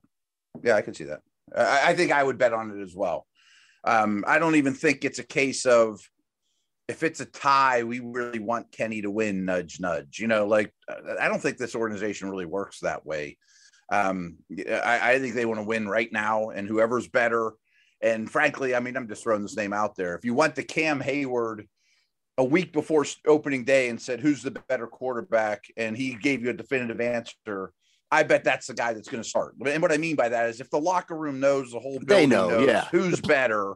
Yeah, 0.61 0.75
I 0.75 0.81
can 0.81 0.93
see 0.93 1.05
that. 1.05 1.21
I, 1.55 1.91
I 1.91 1.93
think 1.95 2.11
I 2.11 2.23
would 2.23 2.37
bet 2.37 2.53
on 2.53 2.71
it 2.71 2.81
as 2.81 2.95
well. 2.95 3.27
Um, 3.83 4.23
I 4.27 4.39
don't 4.39 4.55
even 4.55 4.73
think 4.73 5.03
it's 5.03 5.19
a 5.19 5.23
case 5.23 5.65
of 5.65 5.99
if 6.87 7.03
it's 7.03 7.19
a 7.19 7.25
tie, 7.25 7.83
we 7.83 7.99
really 7.99 8.39
want 8.39 8.71
Kenny 8.71 9.01
to 9.01 9.11
win. 9.11 9.45
Nudge, 9.45 9.79
nudge. 9.79 10.19
You 10.19 10.27
know, 10.27 10.45
like 10.45 10.73
I 11.19 11.27
don't 11.27 11.41
think 11.41 11.57
this 11.57 11.75
organization 11.75 12.29
really 12.29 12.45
works 12.45 12.79
that 12.79 13.05
way. 13.05 13.37
Um, 13.91 14.37
I, 14.69 15.13
I 15.13 15.19
think 15.19 15.35
they 15.35 15.45
want 15.45 15.59
to 15.59 15.65
win 15.65 15.87
right 15.87 16.11
now, 16.11 16.49
and 16.49 16.67
whoever's 16.67 17.07
better. 17.07 17.53
And 18.01 18.29
frankly, 18.29 18.75
I 18.75 18.79
mean, 18.79 18.97
I'm 18.97 19.07
just 19.07 19.23
throwing 19.23 19.43
this 19.43 19.55
name 19.55 19.73
out 19.73 19.95
there. 19.95 20.15
If 20.15 20.25
you 20.25 20.33
want 20.33 20.55
the 20.55 20.63
Cam 20.63 21.01
Heyward 21.01 21.67
a 22.37 22.43
week 22.43 22.73
before 22.73 23.05
opening 23.27 23.63
day 23.63 23.89
and 23.89 24.01
said, 24.01 24.19
"Who's 24.19 24.41
the 24.43 24.51
better 24.51 24.87
quarterback?" 24.87 25.65
and 25.77 25.95
he 25.95 26.15
gave 26.15 26.43
you 26.43 26.49
a 26.49 26.53
definitive 26.53 26.99
answer, 27.01 27.73
I 28.11 28.23
bet 28.23 28.43
that's 28.43 28.67
the 28.67 28.73
guy 28.75 28.93
that's 28.93 29.09
going 29.09 29.23
to 29.23 29.27
start. 29.29 29.55
And 29.65 29.81
what 29.81 29.91
I 29.91 29.97
mean 29.97 30.15
by 30.15 30.29
that 30.29 30.49
is 30.49 30.61
if 30.61 30.69
the 30.69 30.79
locker 30.79 31.15
room 31.15 31.39
knows 31.39 31.71
the 31.71 31.79
whole 31.79 31.99
They 32.05 32.25
know, 32.27 32.59
yeah. 32.59 32.85
who's 32.91 33.19
better, 33.19 33.73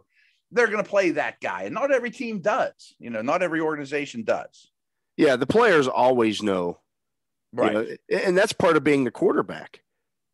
they're 0.52 0.68
going 0.68 0.84
to 0.84 0.90
play 0.90 1.12
that 1.12 1.40
guy. 1.42 1.64
And 1.64 1.74
not 1.74 1.92
every 1.92 2.12
team 2.12 2.40
does. 2.40 2.94
You 3.00 3.10
know, 3.10 3.24
not 3.24 3.42
every 3.42 3.60
organization 3.62 4.24
does. 4.24 4.70
Yeah, 5.18 5.36
the 5.38 5.48
players 5.48 5.88
always 5.88 6.44
know, 6.44 6.80
you 7.52 7.60
Right. 7.64 7.74
know, 7.74 7.86
and 8.12 8.38
that's 8.38 8.54
part 8.54 8.78
of 8.78 8.84
being 8.84 9.04
the 9.06 9.12
quarterback. 9.12 9.82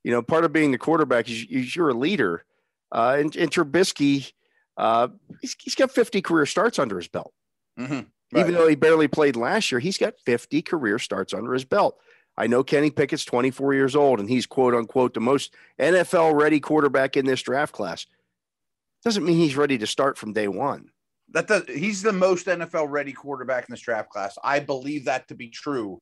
You 0.04 0.12
know, 0.12 0.22
part 0.22 0.44
of 0.44 0.52
being 0.52 0.72
the 0.74 0.78
quarterback 0.78 1.30
is, 1.30 1.76
you're 1.76 1.88
a 1.90 1.94
leader. 1.94 2.44
Uh, 2.92 3.16
and, 3.20 3.34
and 3.38 3.50
Trubisky, 3.50 4.34
uh, 4.76 5.08
he's, 5.40 5.56
he's 5.62 5.76
got 5.76 5.92
50 5.92 6.22
career 6.22 6.46
starts 6.46 6.78
under 6.78 6.98
his 6.98 7.08
belt. 7.08 7.34
Mhm. 8.34 8.40
Even 8.40 8.54
though 8.56 8.68
he 8.68 8.76
barely 8.76 9.08
played 9.08 9.36
last 9.36 9.72
year, 9.72 9.80
he's 9.80 9.98
got 9.98 10.20
50 10.26 10.62
career 10.62 11.00
starts 11.00 11.34
under 11.34 11.54
his 11.54 11.66
belt. 11.66 12.00
I 12.38 12.48
know 12.48 12.64
Kenny 12.64 12.90
Pickett's 12.90 13.26
24 13.26 13.74
years 13.76 13.96
old 13.96 14.20
and 14.20 14.28
he's 14.30 14.46
quote 14.48 14.74
unquote 14.74 15.14
the 15.14 15.20
most 15.20 15.54
NFL 15.80 16.34
ready 16.40 16.60
quarterback 16.60 17.16
in 17.16 17.26
this 17.26 17.42
draft 17.44 17.74
class. 17.74 18.06
Doesn't 19.04 19.26
mean 19.26 19.38
he's 19.38 19.58
ready 19.58 19.78
to 19.78 19.88
start 19.88 20.18
from 20.18 20.34
day 20.34 20.48
one. 20.48 20.90
that 21.30 21.48
the, 21.48 21.66
he's 21.68 22.02
the 22.02 22.14
most 22.14 22.48
NFL 22.48 22.88
ready 22.90 23.12
quarterback 23.12 23.68
in 23.68 23.74
this 23.74 23.82
draft 23.82 24.10
class. 24.10 24.38
I 24.44 24.60
believe 24.60 25.06
that 25.06 25.28
to 25.28 25.36
be 25.36 25.50
true. 25.50 26.00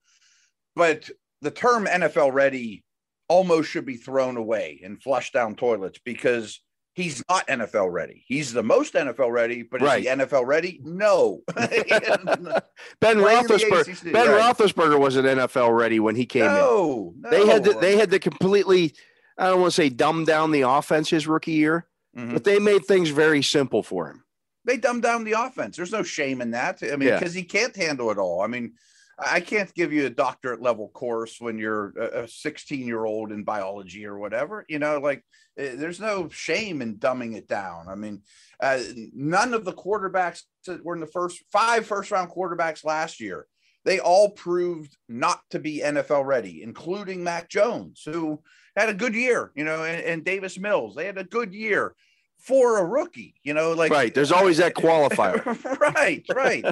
But 0.75 1.09
the 1.41 1.51
term 1.51 1.85
NFL 1.85 2.33
ready 2.33 2.83
almost 3.27 3.69
should 3.69 3.85
be 3.85 3.95
thrown 3.97 4.37
away 4.37 4.81
and 4.83 5.01
flushed 5.01 5.33
down 5.33 5.55
toilets 5.55 5.99
because 6.03 6.61
he's 6.93 7.23
not 7.29 7.47
NFL 7.47 7.91
ready. 7.91 8.23
He's 8.27 8.53
the 8.53 8.63
most 8.63 8.93
NFL 8.93 9.31
ready, 9.31 9.63
but 9.63 9.81
Right. 9.81 9.99
is 10.03 10.09
he 10.09 10.15
NFL 10.15 10.45
ready? 10.45 10.79
No. 10.83 11.41
Ben 11.55 13.17
Roethlisberger, 13.17 14.11
Ben 14.11 14.29
right. 14.29 14.55
Roethlisberger 14.55 14.99
wasn't 14.99 15.27
NFL 15.27 15.75
ready 15.77 15.99
when 15.99 16.15
he 16.15 16.25
came 16.25 16.43
in. 16.43 16.49
no, 16.53 17.13
They 17.29 17.45
had 17.45 17.63
to, 17.65 17.73
they 17.73 17.97
had 17.97 18.11
to 18.11 18.19
completely, 18.19 18.93
I 19.37 19.47
don't 19.49 19.61
want 19.61 19.71
to 19.71 19.75
say 19.75 19.89
dumb 19.89 20.25
down 20.25 20.51
the 20.51 20.61
offense 20.61 21.09
his 21.09 21.27
rookie 21.27 21.53
year, 21.53 21.87
Mhm. 22.17 22.33
but 22.33 22.43
they 22.43 22.59
made 22.59 22.85
things 22.85 23.09
very 23.09 23.41
simple 23.41 23.83
for 23.83 24.07
him. 24.09 24.23
they 24.63 24.77
dumbed 24.77 25.01
down 25.01 25.23
the 25.23 25.31
offense. 25.31 25.75
There's 25.75 25.91
no 25.91 26.03
shame 26.03 26.39
in 26.39 26.51
that. 26.51 26.83
I 26.83 26.95
mean, 26.95 27.09
Yeah. 27.09 27.17
because 27.17 27.33
he 27.33 27.41
can't 27.43 27.75
handle 27.75 28.11
it 28.11 28.19
all. 28.19 28.41
I 28.41 28.47
mean, 28.47 28.73
I 29.19 29.39
can't 29.39 29.73
give 29.73 29.93
you 29.93 30.05
a 30.05 30.09
doctorate 30.09 30.61
level 30.61 30.89
course 30.89 31.39
when 31.39 31.57
you're 31.57 31.89
a 31.97 32.27
16 32.27 32.87
year 32.87 33.05
old 33.05 33.31
in 33.31 33.43
biology 33.43 34.05
or 34.05 34.17
whatever. 34.17 34.65
You 34.67 34.79
know, 34.79 34.99
like 34.99 35.23
eh, 35.57 35.75
there's 35.75 35.99
no 35.99 36.29
shame 36.29 36.81
in 36.81 36.97
dumbing 36.97 37.35
it 37.35 37.47
down. 37.47 37.87
I 37.87 37.95
mean, 37.95 38.21
uh, 38.61 38.79
none 39.13 39.53
of 39.53 39.65
the 39.65 39.73
quarterbacks 39.73 40.41
that 40.65 40.83
were 40.83 40.95
in 40.95 41.01
the 41.01 41.07
first 41.07 41.43
five 41.51 41.85
first 41.85 42.11
round 42.11 42.31
quarterbacks 42.31 42.83
last 42.85 43.19
year, 43.19 43.47
they 43.85 43.99
all 43.99 44.29
proved 44.29 44.95
not 45.09 45.41
to 45.51 45.59
be 45.59 45.81
NFL 45.83 46.25
ready, 46.25 46.63
including 46.63 47.23
Mac 47.23 47.49
Jones, 47.49 48.03
who 48.05 48.41
had 48.75 48.89
a 48.89 48.93
good 48.93 49.15
year, 49.15 49.51
you 49.55 49.63
know, 49.63 49.83
and, 49.83 50.03
and 50.03 50.25
Davis 50.25 50.57
Mills. 50.57 50.95
They 50.95 51.05
had 51.05 51.17
a 51.17 51.23
good 51.23 51.53
year 51.53 51.95
for 52.41 52.79
a 52.79 52.85
rookie, 52.85 53.35
you 53.43 53.53
know, 53.53 53.73
like 53.73 53.91
Right. 53.91 54.13
There's 54.13 54.31
always 54.31 54.57
that 54.57 54.73
qualifier. 54.75 55.43
right, 55.95 56.25
right. 56.33 56.65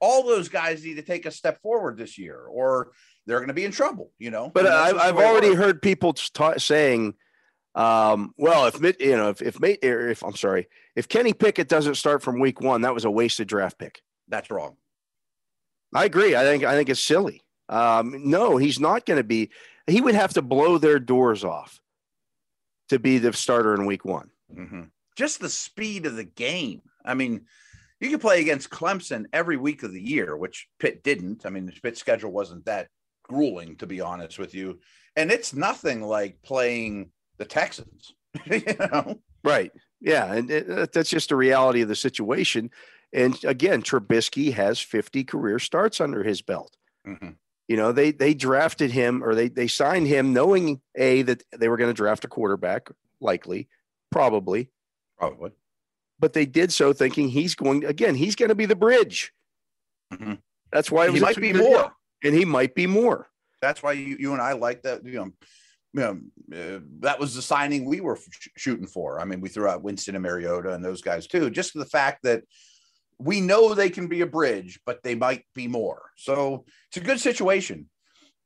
All 0.00 0.24
those 0.26 0.48
guys 0.48 0.84
need 0.84 0.94
to 0.94 1.02
take 1.02 1.26
a 1.26 1.30
step 1.30 1.60
forward 1.62 1.96
this 1.98 2.18
year, 2.18 2.46
or 2.46 2.92
they're 3.26 3.38
going 3.38 3.48
to 3.48 3.54
be 3.54 3.64
in 3.64 3.72
trouble. 3.72 4.12
You 4.18 4.30
know. 4.30 4.50
But 4.52 4.66
I, 4.66 4.90
I've, 4.90 5.16
already 5.16 5.54
heard 5.54 5.82
people 5.82 6.14
ta- 6.14 6.58
saying, 6.58 7.14
um, 7.74 8.34
well, 8.36 8.66
if 8.66 8.80
you 9.00 9.16
know, 9.16 9.28
if 9.28 9.42
if, 9.42 9.60
Mate- 9.60 9.84
or 9.84 10.08
if 10.08 10.24
I'm 10.24 10.36
sorry, 10.36 10.68
if 10.96 11.08
Kenny 11.08 11.32
Pickett 11.34 11.68
doesn't 11.68 11.96
start 11.96 12.22
from 12.22 12.40
week 12.40 12.60
one, 12.60 12.80
that 12.82 12.94
was 12.94 13.04
a 13.04 13.10
wasted 13.10 13.46
draft 13.46 13.78
pick. 13.78 14.02
that's 14.28 14.50
wrong. 14.50 14.76
I 15.94 16.04
agree. 16.04 16.34
I 16.36 16.42
think 16.44 16.64
I 16.64 16.74
think 16.74 16.88
it's 16.88 17.02
silly. 17.02 17.42
Um, 17.68 18.28
no, 18.30 18.56
he's 18.56 18.80
not 18.80 19.06
going 19.06 19.18
to 19.18 19.24
be. 19.24 19.50
He 19.86 20.00
would 20.00 20.14
have 20.14 20.32
to 20.34 20.42
blow 20.42 20.78
their 20.78 20.98
doors 20.98 21.44
off 21.44 21.80
to 22.88 22.98
be 22.98 23.18
the 23.18 23.32
starter 23.32 23.74
in 23.74 23.86
week 23.86 24.04
one. 24.04 24.30
Mhm. 24.52 24.90
Just 25.20 25.38
the 25.38 25.50
speed 25.50 26.06
of 26.06 26.16
the 26.16 26.24
game. 26.24 26.80
I 27.04 27.12
mean, 27.12 27.42
you 28.00 28.08
can 28.08 28.18
play 28.20 28.40
against 28.40 28.70
Clemson 28.70 29.26
every 29.34 29.58
week 29.58 29.82
of 29.82 29.92
the 29.92 30.00
year, 30.00 30.34
which 30.34 30.66
Pitt 30.78 31.02
didn't. 31.02 31.44
I 31.44 31.50
mean, 31.50 31.70
Pitt's 31.82 32.00
schedule 32.00 32.32
wasn't 32.32 32.64
that 32.64 32.88
grueling, 33.24 33.76
to 33.76 33.86
be 33.86 34.00
honest 34.00 34.38
with 34.38 34.54
you. 34.54 34.78
And 35.16 35.30
it's 35.30 35.52
nothing 35.52 36.00
like 36.00 36.40
playing 36.40 37.10
the 37.36 37.44
Texans. 37.44 38.14
you 38.50 38.62
know. 38.78 39.20
Right. 39.44 39.70
Yeah, 40.00 40.32
and 40.32 40.50
it, 40.50 40.66
that- 40.68 40.92
that's 40.92 41.10
just 41.10 41.28
the 41.28 41.36
reality 41.36 41.82
of 41.82 41.88
the 41.88 41.96
situation. 41.96 42.70
And 43.12 43.38
again, 43.44 43.82
Trubisky 43.82 44.54
has 44.54 44.80
50 44.80 45.24
career 45.24 45.58
starts 45.58 46.00
under 46.00 46.24
his 46.24 46.40
belt. 46.40 46.74
Mhm. 47.06 47.34
You 47.68 47.76
know, 47.76 47.92
they 47.92 48.10
they 48.12 48.32
drafted 48.32 48.90
him 48.90 49.22
or 49.22 49.34
they 49.34 49.48
they 49.50 49.68
signed 49.68 50.06
him 50.06 50.32
knowing 50.32 50.80
a 50.96 51.20
that 51.22 51.42
they 51.58 51.68
were 51.68 51.76
going 51.76 51.90
to 51.90 51.94
draft 51.94 52.24
a 52.24 52.28
quarterback, 52.28 52.88
likely, 53.20 53.68
probably, 54.10 54.70
Probably. 55.20 55.50
but 56.18 56.32
they 56.32 56.46
did 56.46 56.72
so 56.72 56.92
thinking 56.92 57.28
he's 57.28 57.54
going 57.54 57.84
again. 57.84 58.14
He's 58.14 58.34
going 58.34 58.48
to 58.48 58.54
be 58.54 58.66
the 58.66 58.74
bridge. 58.76 59.32
Mhm. 60.12 60.38
That's 60.72 60.90
why 60.90 61.06
it 61.06 61.14
He 61.14 61.20
might 61.20 61.36
be 61.36 61.52
two-year 61.52 61.62
deal. 61.70 61.70
more. 61.82 61.92
and 62.24 62.34
he 62.34 62.44
might 62.44 62.74
be 62.74 62.86
more. 62.86 63.28
that's 63.62 63.82
why 63.82 63.92
you, 63.92 64.16
you 64.18 64.32
and 64.32 64.40
I 64.42 64.52
like 64.54 64.82
that. 64.82 65.04
You 65.04 65.12
know, 65.12 65.30
you 65.92 66.00
know 66.00 66.20
uh, 66.76 66.80
that 67.00 67.20
was 67.20 67.34
the 67.34 67.42
signing 67.42 67.84
we 67.84 68.00
were 68.00 68.16
sh- 68.16 68.48
shooting 68.56 68.86
for. 68.86 69.20
I 69.20 69.24
mean, 69.26 69.40
we 69.42 69.48
threw 69.50 69.68
out 69.68 69.82
Winston 69.82 70.14
and 70.16 70.22
Mariota 70.22 70.72
and 70.72 70.82
those 70.84 71.02
guys 71.02 71.26
too. 71.26 71.50
Just 71.50 71.74
the 71.74 71.84
fact 71.84 72.22
that 72.22 72.42
we 73.18 73.40
know 73.42 73.74
they 73.74 73.90
can 73.90 74.06
be 74.08 74.22
a 74.22 74.26
bridge, 74.26 74.80
but 74.86 75.02
they 75.02 75.14
might 75.14 75.44
be 75.54 75.68
more. 75.68 76.10
So 76.16 76.64
it's 76.88 76.96
a 76.96 77.00
good 77.06 77.20
situation. 77.20 77.90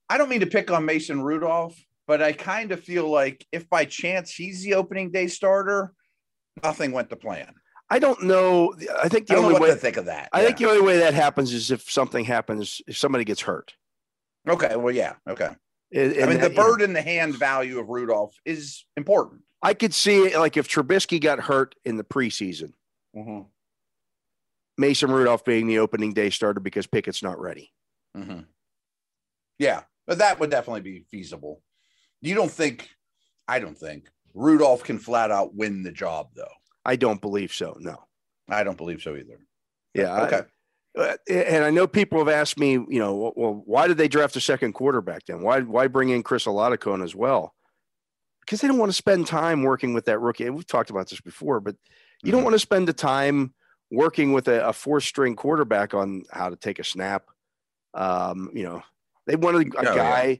I 0.08 0.18
don't 0.18 0.28
mean 0.28 0.40
to 0.40 0.46
pick 0.46 0.70
on 0.72 0.84
Mason 0.84 1.22
Rudolph, 1.22 1.78
but 2.08 2.20
I 2.20 2.32
kind 2.32 2.72
of 2.72 2.82
feel 2.82 3.08
like 3.08 3.46
if 3.52 3.70
by 3.70 3.84
chance 3.84 4.32
he's 4.34 4.62
the 4.64 4.74
opening 4.74 5.12
day 5.12 5.28
starter, 5.28 5.92
nothing 6.62 6.92
went 6.92 7.10
to 7.10 7.16
plan. 7.16 7.54
I 7.90 7.98
don't 7.98 8.22
know. 8.24 8.74
I 9.02 9.08
think 9.08 9.26
the 9.26 9.34
I 9.34 9.36
don't 9.36 9.42
know 9.42 9.48
only 9.48 9.52
what 9.54 9.62
way 9.62 9.70
to 9.70 9.76
think 9.76 9.96
of 9.96 10.06
that. 10.06 10.28
I 10.32 10.40
Yeah. 10.40 10.46
think 10.46 10.58
the 10.58 10.68
only 10.70 10.80
way 10.82 10.98
that 10.98 11.14
happens 11.14 11.52
is 11.52 11.70
if 11.70 11.90
something 11.90 12.24
happens, 12.24 12.80
if 12.86 12.96
somebody 12.96 13.24
gets 13.24 13.42
hurt. 13.42 13.74
Okay, 14.48 14.76
well, 14.76 14.94
yeah, 14.94 15.14
okay. 15.28 15.50
And- 15.92 16.14
I 16.22 16.26
mean, 16.26 16.40
the 16.40 16.48
that, 16.48 16.56
bird 16.56 16.80
in 16.82 16.92
the 16.92 17.02
hand 17.02 17.36
value 17.36 17.78
of 17.78 17.88
Rudolph 17.88 18.34
is 18.44 18.84
important. 18.96 19.42
I 19.62 19.74
could 19.74 19.94
see 19.94 20.24
it 20.24 20.38
like 20.38 20.56
if 20.56 20.68
Trubisky 20.68 21.20
got 21.20 21.40
hurt 21.40 21.74
in 21.84 21.96
the 21.96 22.04
preseason, 22.04 22.72
Mm-hmm. 23.16 23.42
Mason 24.76 25.10
Rudolph 25.10 25.44
being 25.44 25.66
the 25.68 25.78
opening 25.78 26.12
day 26.14 26.30
starter 26.30 26.58
because 26.60 26.86
Pickett's 26.86 27.22
not 27.22 27.38
ready. 27.40 27.72
Mm-hmm. 28.16 28.40
Yeah, 29.58 29.82
but 30.06 30.18
that 30.18 30.40
would 30.40 30.50
definitely 30.50 30.80
be 30.80 31.04
feasible. 31.10 31.62
You 32.20 32.34
don't 32.34 32.50
think? 32.50 32.88
I 33.46 33.60
don't 33.60 33.78
think 33.78 34.08
Rudolph 34.34 34.82
can 34.84 34.98
flat 34.98 35.30
out 35.30 35.54
win 35.54 35.82
the 35.82 35.92
job, 35.92 36.28
though. 36.34 36.52
I 36.84 36.96
don't 36.96 37.20
believe 37.20 37.52
so. 37.52 37.76
No. 37.80 38.04
I 38.48 38.62
don't 38.64 38.76
believe 38.76 39.00
so 39.02 39.16
either. 39.16 39.38
Yeah. 39.94 40.22
Okay. 40.24 40.42
Uh, 40.98 41.16
and 41.28 41.64
I 41.64 41.70
know 41.70 41.86
people 41.86 42.18
have 42.18 42.28
asked 42.28 42.58
me, 42.58 42.72
you 42.72 42.98
know, 42.98 43.32
well, 43.36 43.62
why 43.64 43.88
did 43.88 43.96
they 43.96 44.06
draft 44.08 44.36
a 44.36 44.40
second 44.40 44.74
quarterback 44.74 45.24
then? 45.26 45.42
Why 45.42 45.60
why 45.60 45.86
bring 45.88 46.10
in 46.10 46.22
Chris 46.22 46.44
Oladokun 46.46 47.02
as 47.02 47.14
well? 47.16 47.54
Because 48.40 48.60
they 48.60 48.68
don't 48.68 48.78
want 48.78 48.90
to 48.90 48.96
spend 48.96 49.26
time 49.26 49.62
working 49.62 49.94
with 49.94 50.04
that 50.04 50.20
rookie. 50.20 50.46
And 50.46 50.54
we've 50.54 50.66
talked 50.66 50.90
about 50.90 51.08
this 51.08 51.20
before, 51.20 51.60
but 51.60 51.74
you 52.22 52.30
don't 52.30 52.42
Mhm. 52.42 52.44
want 52.44 52.54
to 52.54 52.58
spend 52.60 52.86
the 52.86 52.92
time 52.92 53.54
working 53.90 54.32
with 54.32 54.46
a, 54.48 54.68
a 54.68 54.72
four 54.72 55.00
string 55.00 55.34
quarterback 55.36 55.94
on 55.94 56.24
how 56.30 56.50
to 56.50 56.56
take 56.56 56.78
a 56.78 56.84
snap. 56.84 57.24
Um, 57.94 58.50
you 58.52 58.64
know, 58.64 58.82
they 59.26 59.36
wanted 59.36 59.74
a 59.74 59.78
Oh, 59.78 59.94
yeah. 59.94 60.36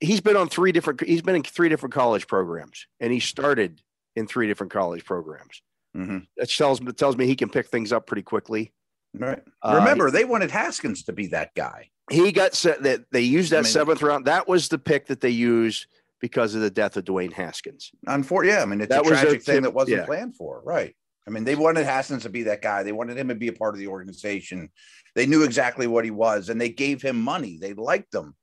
He's 0.00 0.20
been 0.20 0.36
on 0.36 0.48
three 0.48 0.72
different. 0.72 1.02
He's 1.02 1.22
been 1.22 1.36
in 1.36 1.42
three 1.42 1.68
different 1.68 1.94
college 1.94 2.26
programs, 2.26 2.86
and 3.00 3.12
he 3.12 3.20
started 3.20 3.80
in 4.14 4.26
three 4.26 4.46
different 4.46 4.72
college 4.72 5.04
programs. 5.04 5.62
Mhm. 5.96 6.26
That 6.36 6.50
tells 6.50 6.80
me 6.80 6.92
tells 6.92 7.16
me 7.16 7.26
he 7.26 7.36
can 7.36 7.48
pick 7.48 7.68
things 7.68 7.92
up 7.92 8.06
pretty 8.06 8.22
quickly. 8.22 8.72
Right. 9.14 9.42
Uh, 9.62 9.76
Remember, 9.78 10.10
they 10.10 10.24
wanted 10.26 10.50
Haskins 10.50 11.04
to 11.04 11.12
be 11.12 11.28
that 11.28 11.54
guy. 11.54 11.90
he 12.10 12.30
got 12.30 12.54
set 12.54 12.82
that 12.84 13.00
they 13.10 13.22
used 13.22 13.50
that 13.52 13.58
I 13.58 13.62
mean- 13.62 13.70
seventh 13.72 14.02
round. 14.02 14.26
That 14.26 14.46
was 14.46 14.68
the 14.68 14.78
pick 14.78 15.06
that 15.06 15.20
they 15.22 15.30
used 15.30 15.86
because 16.20 16.54
of 16.54 16.60
the 16.60 16.70
death 16.70 16.96
of 16.96 17.04
Dwayne 17.04 17.32
Haskins. 17.32 17.90
Unfortunately, 18.06 18.56
yeah. 18.56 18.62
I 18.62 18.66
mean, 18.66 18.80
it's 18.80 18.90
That 18.90 19.04
a 19.04 19.08
tragic 19.08 19.42
thing 19.42 19.56
tip- 19.56 19.62
that 19.64 19.74
wasn't 19.74 19.98
yeah. 19.98 20.04
planned 20.06 20.36
for. 20.36 20.60
Right. 20.64 20.94
I 21.26 21.30
mean, 21.30 21.44
they 21.44 21.56
wanted 21.56 21.84
Haskins 21.84 22.22
to 22.22 22.28
be 22.28 22.44
that 22.44 22.62
guy. 22.62 22.82
They 22.84 22.92
wanted 22.92 23.16
him 23.16 23.28
to 23.28 23.34
be 23.34 23.48
a 23.48 23.52
part 23.52 23.74
of 23.74 23.80
the 23.80 23.88
organization. 23.88 24.70
They 25.16 25.26
knew 25.26 25.42
exactly 25.42 25.86
what 25.88 26.04
he 26.04 26.10
was, 26.12 26.48
and 26.48 26.60
they 26.60 26.68
gave 26.68 27.02
him 27.02 27.20
money. 27.20 27.58
They 27.60 27.72
liked 27.72 28.14
him, 28.14 28.34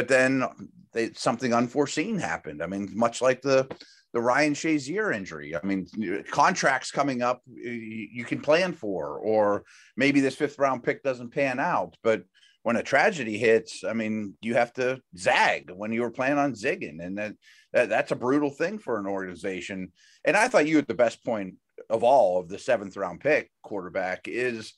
but 0.00 0.08
then 0.08 0.42
they, 0.94 1.12
something 1.12 1.52
unforeseen 1.52 2.18
happened. 2.18 2.62
I 2.62 2.66
mean, 2.66 2.88
much 2.94 3.20
like 3.20 3.42
the 3.42 3.68
the 4.14 4.20
Ryan 4.20 4.54
Shazier 4.54 5.14
injury. 5.14 5.54
I 5.54 5.60
mean, 5.62 5.86
contracts 6.30 6.90
coming 6.90 7.20
up 7.20 7.42
you, 7.46 8.24
can 8.24 8.40
plan 8.40 8.72
for, 8.72 9.18
or 9.18 9.62
maybe 9.98 10.20
this 10.20 10.34
fifth 10.34 10.58
round 10.58 10.82
pick 10.82 11.02
doesn't 11.02 11.34
pan 11.34 11.60
out, 11.60 11.98
but 12.02 12.22
when 12.62 12.76
a 12.76 12.82
tragedy 12.82 13.36
hits, 13.36 13.84
I 13.84 13.92
mean, 13.92 14.32
you 14.40 14.54
have 14.54 14.72
to 14.74 15.02
zag 15.18 15.70
when 15.70 15.92
you 15.92 16.00
were 16.00 16.10
planning 16.10 16.38
on 16.38 16.54
zigging, 16.54 17.04
and 17.04 17.18
that, 17.18 17.34
that 17.74 17.90
that's 17.90 18.12
a 18.12 18.16
brutal 18.16 18.50
thing 18.50 18.78
for 18.78 18.98
an 18.98 19.06
organization. 19.06 19.92
And 20.24 20.34
I 20.34 20.48
thought 20.48 20.66
you 20.66 20.76
had 20.76 20.88
the 20.88 20.94
best 20.94 21.22
point 21.22 21.56
of 21.90 22.02
all 22.02 22.40
of 22.40 22.48
the 22.48 22.58
seventh 22.58 22.96
round 22.96 23.20
pick 23.20 23.50
quarterback 23.62 24.28
is 24.28 24.72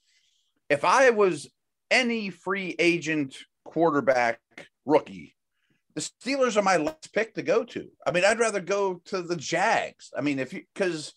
if 0.69 0.85
I 0.85 1.11
was 1.11 1.49
any 1.93 2.31
free 2.31 2.75
agent 2.81 3.37
quarterback 3.65 4.41
rookie, 4.85 5.35
the 5.95 6.01
Steelers 6.01 6.57
are 6.57 6.63
my 6.63 6.77
last 6.77 7.13
pick 7.13 7.35
to 7.35 7.43
go 7.43 7.65
to. 7.65 7.89
I 8.07 8.13
mean, 8.13 8.25
I'd 8.25 8.39
rather 8.39 8.61
go 8.61 9.01
to 9.07 9.23
the 9.23 9.37
Jags. 9.37 10.11
I 10.17 10.21
mean, 10.21 10.39
if 10.39 10.53
you 10.53 10.63
because 10.75 11.15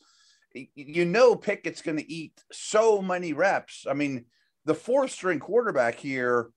you 0.53 1.05
know 1.05 1.35
Pickett's 1.35 1.81
going 1.81 1.97
to 1.97 2.11
eat 2.11 2.43
so 2.51 3.01
many 3.01 3.33
reps. 3.33 3.85
I 3.89 3.93
mean, 3.93 4.25
the 4.65 4.75
fourth 4.75 5.11
string 5.11 5.39
quarterback 5.39 5.95
here 5.95 6.49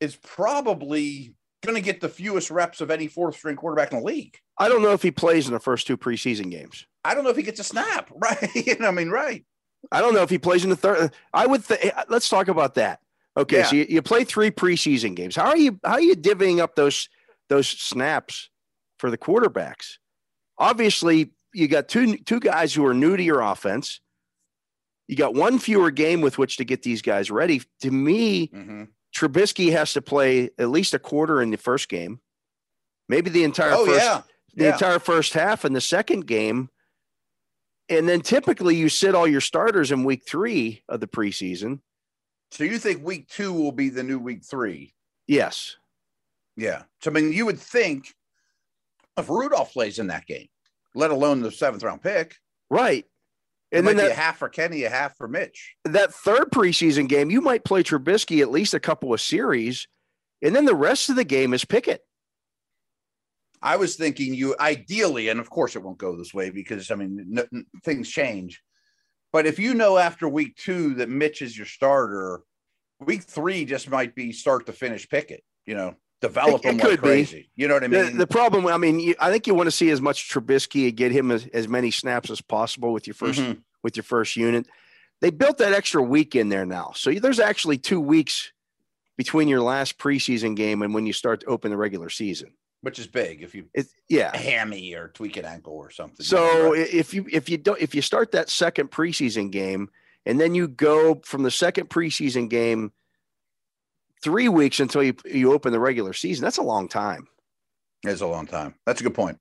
is 0.00 0.16
probably 0.16 1.34
going 1.62 1.76
to 1.76 1.82
get 1.82 2.00
the 2.00 2.08
fewest 2.08 2.50
reps 2.50 2.80
of 2.80 2.90
any 2.90 3.06
fourth 3.06 3.36
string 3.36 3.56
quarterback 3.56 3.92
in 3.92 3.98
the 3.98 4.04
league. 4.04 4.36
I 4.58 4.68
don't 4.68 4.82
know 4.82 4.92
if 4.92 5.02
he 5.02 5.10
plays 5.10 5.46
in 5.46 5.54
the 5.54 5.60
first 5.60 5.86
two 5.86 5.96
preseason 5.96 6.50
games. 6.50 6.86
I 7.04 7.14
don't 7.14 7.24
know 7.24 7.30
if 7.30 7.36
he 7.36 7.42
gets 7.42 7.60
a 7.60 7.64
snap, 7.64 8.10
right? 8.14 8.80
I 8.80 8.90
mean, 8.90 9.10
right. 9.10 9.44
I 9.92 10.00
don't 10.00 10.14
know 10.14 10.22
if 10.22 10.30
he 10.30 10.38
plays 10.38 10.64
in 10.64 10.70
the 10.70 10.76
third. 10.76 11.12
I 11.32 11.46
would. 11.46 11.64
Th- 11.64 11.92
let's 12.08 12.28
talk 12.28 12.48
about 12.48 12.74
that. 12.74 13.00
Okay, 13.38 13.58
Yeah. 13.58 13.64
so 13.66 13.76
you, 13.76 13.86
you 13.88 14.02
play 14.02 14.24
three 14.24 14.50
preseason 14.50 15.14
games. 15.14 15.36
How 15.36 15.46
are 15.46 15.56
you? 15.56 15.78
How 15.84 15.92
are 15.92 16.00
you 16.00 16.16
divvying 16.16 16.58
up 16.60 16.74
those 16.74 17.08
those 17.48 17.68
snaps 17.68 18.50
for 18.98 19.10
the 19.10 19.18
quarterbacks? 19.18 19.98
Obviously, 20.58 21.30
you 21.54 21.68
got 21.68 21.88
two 21.88 22.16
two 22.18 22.40
guys 22.40 22.74
who 22.74 22.84
are 22.84 22.94
new 22.94 23.16
to 23.16 23.22
your 23.22 23.40
offense. 23.40 24.00
You 25.06 25.16
got 25.16 25.34
one 25.34 25.58
fewer 25.58 25.90
game 25.90 26.20
with 26.20 26.36
which 26.36 26.58
to 26.58 26.64
get 26.64 26.82
these 26.82 27.00
guys 27.00 27.30
ready. 27.30 27.62
To 27.80 27.90
me, 27.90 28.48
Mm-hmm. 28.48 28.84
Trubisky 29.16 29.72
has 29.72 29.94
to 29.94 30.02
play 30.02 30.50
at 30.58 30.68
least 30.68 30.92
a 30.92 30.98
quarter 30.98 31.40
in 31.40 31.50
the 31.50 31.56
first 31.56 31.88
game, 31.88 32.20
maybe 33.08 33.30
the 33.30 33.42
entire 33.42 33.72
Oh, 33.72 33.86
first 33.86 34.04
yeah. 34.04 34.22
the 34.54 34.64
Yeah. 34.66 34.72
entire 34.74 34.98
first 34.98 35.32
half 35.32 35.64
in 35.64 35.72
the 35.72 35.80
second 35.80 36.26
game. 36.26 36.68
And 37.88 38.06
then 38.06 38.20
typically 38.20 38.76
you 38.76 38.90
sit 38.90 39.14
all 39.14 39.26
your 39.26 39.40
starters 39.40 39.90
in 39.90 40.04
week 40.04 40.24
three 40.28 40.82
of 40.90 41.00
the 41.00 41.06
preseason. 41.08 41.80
So 42.50 42.64
you 42.64 42.78
think 42.78 43.04
week 43.04 43.28
two 43.28 43.52
will 43.52 43.72
be 43.72 43.88
the 43.90 44.02
new 44.02 44.18
week 44.18 44.44
three? 44.44 44.94
Yes. 45.26 45.76
Yeah. 46.56 46.84
So 47.02 47.10
I 47.10 47.14
mean, 47.14 47.32
you 47.32 47.46
would 47.46 47.58
think 47.58 48.14
if 49.16 49.28
Rudolph 49.28 49.72
plays 49.72 49.98
in 49.98 50.06
that 50.08 50.26
game, 50.26 50.46
let 50.94 51.10
alone 51.10 51.40
the 51.42 51.50
seventh 51.52 51.82
round 51.82 52.02
pick, 52.02 52.36
Right. 52.70 53.04
and 53.72 53.86
then 53.86 53.96
be 53.96 54.02
a 54.02 54.08
that, 54.08 54.16
half 54.16 54.38
for 54.38 54.48
Kenny, 54.48 54.84
a 54.84 54.90
half 54.90 55.16
for 55.16 55.28
Mitch. 55.28 55.74
that 55.84 56.12
third 56.14 56.50
preseason 56.50 57.08
game, 57.08 57.30
you 57.30 57.40
might 57.40 57.64
play 57.64 57.82
Trubisky 57.82 58.40
at 58.40 58.50
least 58.50 58.74
a 58.74 58.80
couple 58.80 59.12
of 59.12 59.20
series. 59.20 59.86
And 60.42 60.54
then 60.54 60.64
the 60.64 60.74
rest 60.74 61.10
of 61.10 61.16
the 61.16 61.24
game 61.24 61.52
is 61.52 61.64
Pickett. 61.64 62.00
I 63.60 63.76
was 63.76 63.96
thinking 63.96 64.34
you 64.34 64.54
ideally, 64.60 65.28
and 65.28 65.40
of 65.40 65.50
course 65.50 65.74
it 65.74 65.82
won't 65.82 65.98
go 65.98 66.16
this 66.16 66.32
way 66.32 66.50
because 66.50 66.90
I 66.90 66.94
mean 66.94 67.36
n- 67.38 67.48
n- 67.52 67.66
things 67.84 68.08
change. 68.08 68.62
But 69.32 69.46
if 69.46 69.58
you 69.58 69.74
know 69.74 69.98
after 69.98 70.28
week 70.28 70.56
two 70.56 70.94
that 70.94 71.08
Mitch 71.08 71.42
is 71.42 71.56
your 71.56 71.66
starter, 71.66 72.40
week 73.00 73.22
three 73.22 73.64
just 73.64 73.90
might 73.90 74.14
be 74.14 74.32
start 74.32 74.66
to 74.66 74.72
finish 74.72 75.08
Pickett. 75.08 75.44
You 75.66 75.74
know, 75.74 75.94
develop 76.20 76.64
It- 76.64 76.68
it 76.68 76.72
him 76.72 76.78
could 76.80 77.02
like 77.02 77.30
be. 77.30 77.50
You 77.56 77.68
know 77.68 77.74
what 77.74 77.84
I 77.84 77.88
mean? 77.88 78.16
the 78.16 78.26
problem, 78.26 78.66
I 78.66 78.78
mean, 78.78 78.98
you, 79.00 79.14
I 79.20 79.30
think 79.30 79.46
you 79.46 79.54
want 79.54 79.66
to 79.66 79.70
see 79.70 79.90
as 79.90 80.00
much 80.00 80.30
Trubisky 80.30 80.88
and 80.88 80.96
get 80.96 81.12
him 81.12 81.30
as, 81.30 81.46
as 81.52 81.68
many 81.68 81.90
snaps 81.90 82.30
as 82.30 82.40
possible 82.40 82.92
with 82.92 83.06
your 83.06 83.14
1st 83.14 83.38
Mhm. 83.40 83.62
with 83.82 83.96
your 83.96 84.04
first 84.04 84.34
unit. 84.36 84.66
They 85.20 85.30
built 85.30 85.58
that 85.58 85.72
extra 85.72 86.02
week 86.02 86.34
in 86.34 86.48
there 86.48 86.64
now. 86.64 86.92
So 86.94 87.12
there's 87.12 87.40
actually 87.40 87.76
two 87.78 88.00
weeks 88.00 88.52
between 89.16 89.48
your 89.48 89.60
last 89.60 89.98
preseason 89.98 90.54
game 90.56 90.80
and 90.80 90.94
when 90.94 91.06
you 91.06 91.12
start 91.12 91.40
to 91.40 91.46
open 91.46 91.70
the 91.70 91.76
regular 91.76 92.08
season. 92.08 92.52
Which 92.80 92.98
is 92.98 93.06
big 93.08 93.42
if 93.42 93.54
you 93.54 93.66
It, 93.74 93.86
yeah. 94.08 94.36
hammy 94.36 94.94
or 94.94 95.08
tweak 95.08 95.36
an 95.36 95.44
ankle 95.44 95.74
or 95.74 95.90
something. 95.90 96.24
So 96.24 96.72
Right. 96.72 96.88
if 96.92 97.12
you 97.12 97.26
if 97.30 97.48
you 97.48 97.58
don't 97.58 97.80
if 97.80 97.94
you 97.94 98.02
start 98.02 98.32
that 98.32 98.48
second 98.48 98.90
preseason 98.90 99.50
game 99.50 99.90
and 100.24 100.40
then 100.40 100.54
you 100.54 100.68
go 100.68 101.16
from 101.24 101.42
the 101.42 101.50
second 101.50 101.90
preseason 101.90 102.48
game 102.48 102.92
three 104.22 104.48
weeks 104.48 104.78
until 104.80 105.02
you 105.02 105.14
you 105.24 105.52
open 105.52 105.72
the 105.72 105.80
regular 105.80 106.12
season, 106.12 106.44
that's 106.44 106.58
a 106.58 106.62
long 106.62 106.88
time. 106.88 107.26
It's 108.04 108.20
a 108.20 108.26
long 108.26 108.46
time. 108.46 108.76
That's 108.86 109.00
a 109.00 109.04
good 109.04 109.14
point. 109.14 109.38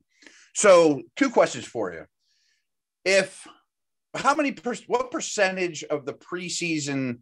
So, 0.55 1.03
two 1.15 1.29
questions 1.29 1.65
for 1.65 1.93
you. 1.93 2.05
If 3.05 3.47
how 4.15 4.33
many 4.33 4.51
per, 4.51 4.73
what 4.87 5.11
percentage 5.11 5.83
of 5.83 6.05
the 6.05 6.13
preseason 6.13 7.19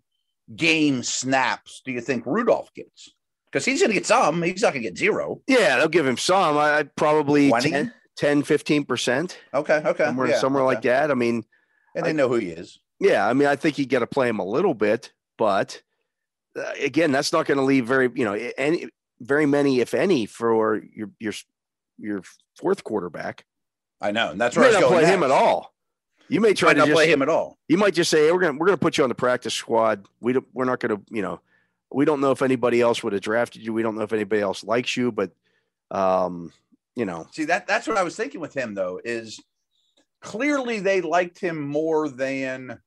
game 0.56 1.04
snaps 1.04 1.82
do 1.84 1.92
you 1.92 2.00
think 2.00 2.26
Rudolph 2.26 2.74
gets? 2.74 3.10
Because 3.52 3.66
he's 3.66 3.80
going 3.80 3.90
to 3.90 3.94
get 3.94 4.06
some. 4.06 4.42
He's 4.42 4.62
not 4.62 4.74
going 4.74 4.84
to 4.84 4.90
get 4.90 4.98
zero. 4.98 5.42
Yeah, 5.48 5.78
they'll 5.78 5.88
give 5.88 6.06
him 6.06 6.18
some. 6.18 6.58
I, 6.58 6.78
I'd 6.78 6.96
probably 6.96 7.50
20? 7.50 7.70
10, 7.72 7.94
10 8.18 8.44
15%, 8.44 9.36
Okay. 9.54 9.74
Okay. 9.86 10.04
somewhere, 10.06 10.28
yeah, 10.28 10.40
somewhere 10.40 10.64
like 10.64 10.82
that. 10.84 11.12
I 11.12 11.14
mean, 11.14 11.44
And 11.96 12.06
they 12.06 12.14
know 12.14 12.28
who 12.28 12.36
he 12.36 12.50
is. 12.50 12.80
yeah, 13.00 13.28
I 13.28 13.34
mean, 13.34 13.48
I 13.48 13.56
think 13.56 13.78
you 13.78 13.86
got 13.86 14.00
to 14.00 14.08
play 14.08 14.28
him 14.28 14.40
a 14.40 14.46
little 14.46 14.74
bit, 14.74 15.14
but 15.38 15.82
uh, 16.58 16.64
again, 16.82 17.12
that's 17.12 17.32
not 17.34 17.46
going 17.46 17.58
to 17.58 17.64
leave 17.64 17.86
very, 17.86 18.10
you 18.14 18.25
know, 18.25 18.34
any 18.58 18.90
very 19.22 19.46
many, 19.46 19.80
if 19.80 19.94
any, 19.94 20.25
for 20.25 20.84
your 20.94 21.10
your 21.20 21.34
your 21.98 22.22
fourth 22.60 22.84
quarterback. 22.84 23.46
I 24.02 24.12
know. 24.12 24.32
And 24.32 24.40
that's 24.42 24.56
You 24.56 24.62
where 24.62 24.72
may 24.72 24.78
I 24.78 24.82
not 24.82 24.90
going 24.90 25.04
play 25.06 25.14
him 25.14 25.24
at 25.24 25.32
all. 25.32 25.74
You 26.28 26.42
may 26.42 26.54
try 26.54 26.70
Might 26.70 26.74
to 26.74 26.80
not 26.80 26.88
just, 26.88 26.96
play 26.96 27.12
him 27.12 27.22
at 27.22 27.30
all. 27.30 27.58
You 27.68 27.78
might 27.78 27.94
just 27.94 28.10
say, 28.10 28.25
hey, 28.25 28.32
"We're 28.32 28.40
gonna 28.40 28.58
we're 28.58 28.66
gonna 28.66 28.78
put 28.78 28.98
you 28.98 29.04
on 29.04 29.10
the 29.10 29.16
practice 29.16 29.54
squad. 29.54 30.08
We 30.20 30.34
don't 30.34 30.46
we're 30.54 30.66
not 30.66 30.80
gonna 30.80 31.00
you 31.10 31.22
know 31.22 31.40
we 31.92 32.06
don't 32.06 32.22
know 32.22 32.32
if 32.32 32.42
anybody 32.42 32.82
else 32.82 33.04
would 33.04 33.13
have 33.13 33.22
drafted 33.22 33.62
you. 33.63 33.74
We 33.74 33.84
don't 33.84 33.96
know 33.96 34.04
if 34.04 34.13
anybody 34.13 34.42
else 34.42 34.63
likes 34.63 34.96
you, 34.98 35.12
but 35.12 35.32
um, 35.92 36.51
you 36.96 37.06
know, 37.06 37.27
See 37.32 37.46
that 37.46 37.68
that's 37.68 37.88
what 37.88 37.98
I 37.98 38.04
was 38.04 38.15
thinking 38.15 38.42
with 38.42 38.54
him 38.54 38.74
though 38.74 39.00
is 39.04 39.39
clearly 40.22 40.80
they 40.80 41.01
liked 41.01 41.39
him 41.39 41.62
more 41.62 42.10
than 42.10 42.80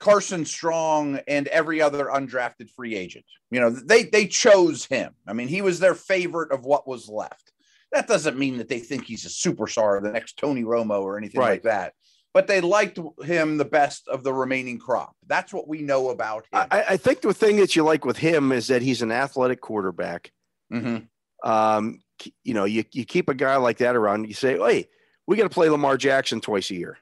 Carson 0.00 0.44
Strong 0.44 1.20
and 1.28 1.46
every 1.48 1.80
other 1.80 2.06
undrafted 2.06 2.70
free 2.70 2.94
agent. 2.96 3.24
You 3.50 3.60
know, 3.60 3.70
they 3.70 4.04
they 4.04 4.26
chose 4.26 4.84
him. 4.84 5.14
I 5.26 5.32
mean, 5.32 5.48
he 5.48 5.62
was 5.62 5.78
their 5.78 5.94
favorite 5.94 6.52
of 6.52 6.64
what 6.64 6.88
was 6.88 7.08
left. 7.08 7.52
That 7.92 8.08
doesn't 8.08 8.38
mean 8.38 8.58
that 8.58 8.68
they 8.68 8.80
think 8.80 9.04
he's 9.04 9.24
a 9.24 9.28
superstar, 9.28 10.02
the 10.02 10.10
next 10.10 10.36
Tony 10.36 10.64
Romo 10.64 11.02
or 11.02 11.16
anything 11.16 11.40
Right. 11.40 11.50
like 11.50 11.62
that. 11.62 11.94
But 12.34 12.48
they 12.48 12.60
liked 12.60 12.98
him 13.24 13.56
the 13.56 13.64
best 13.64 14.08
of 14.08 14.24
the 14.24 14.34
remaining 14.34 14.78
crop. 14.78 15.16
That's 15.26 15.52
what 15.52 15.68
we 15.68 15.80
know 15.80 16.10
about 16.10 16.46
him. 16.52 16.66
I, 16.70 16.84
I 16.90 16.96
think 16.96 17.20
the 17.20 17.32
thing 17.32 17.56
that 17.56 17.76
you 17.76 17.84
like 17.84 18.04
with 18.04 18.18
him 18.18 18.50
is 18.50 18.66
that 18.66 18.82
he's 18.82 19.00
an 19.02 19.12
athletic 19.12 19.60
quarterback. 19.60 20.32
Mm-hmm. 20.72 21.48
Um, 21.48 22.00
you 22.42 22.54
know, 22.54 22.64
you, 22.64 22.84
you 22.92 23.04
keep 23.04 23.28
a 23.28 23.34
guy 23.34 23.56
like 23.56 23.78
that 23.78 23.94
around. 23.94 24.26
You 24.26 24.34
say, 24.34 24.58
hey, 24.58 24.88
we 25.26 25.36
got 25.36 25.44
to 25.44 25.48
play 25.48 25.68
Lamar 25.68 25.96
Jackson 25.96 26.40
twice 26.40 26.70
a 26.70 26.74
year. 26.74 26.98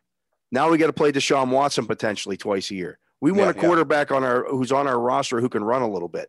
Now 0.52 0.68
we 0.68 0.76
got 0.76 0.88
to 0.88 0.92
play 0.92 1.12
Deshaun 1.12 1.48
Watson 1.48 1.86
potentially 1.86 2.36
twice 2.36 2.70
a 2.70 2.74
year. 2.74 2.98
We 3.22 3.32
want 3.32 3.56
Yeah, 3.56 3.62
a 3.62 3.66
quarterback 3.66 4.10
on 4.10 4.24
our 4.24 4.44
who's 4.44 4.70
on 4.70 4.86
our 4.86 5.00
roster 5.00 5.40
who 5.40 5.48
can 5.48 5.64
run 5.64 5.80
a 5.80 5.88
little 5.88 6.08
bit. 6.08 6.28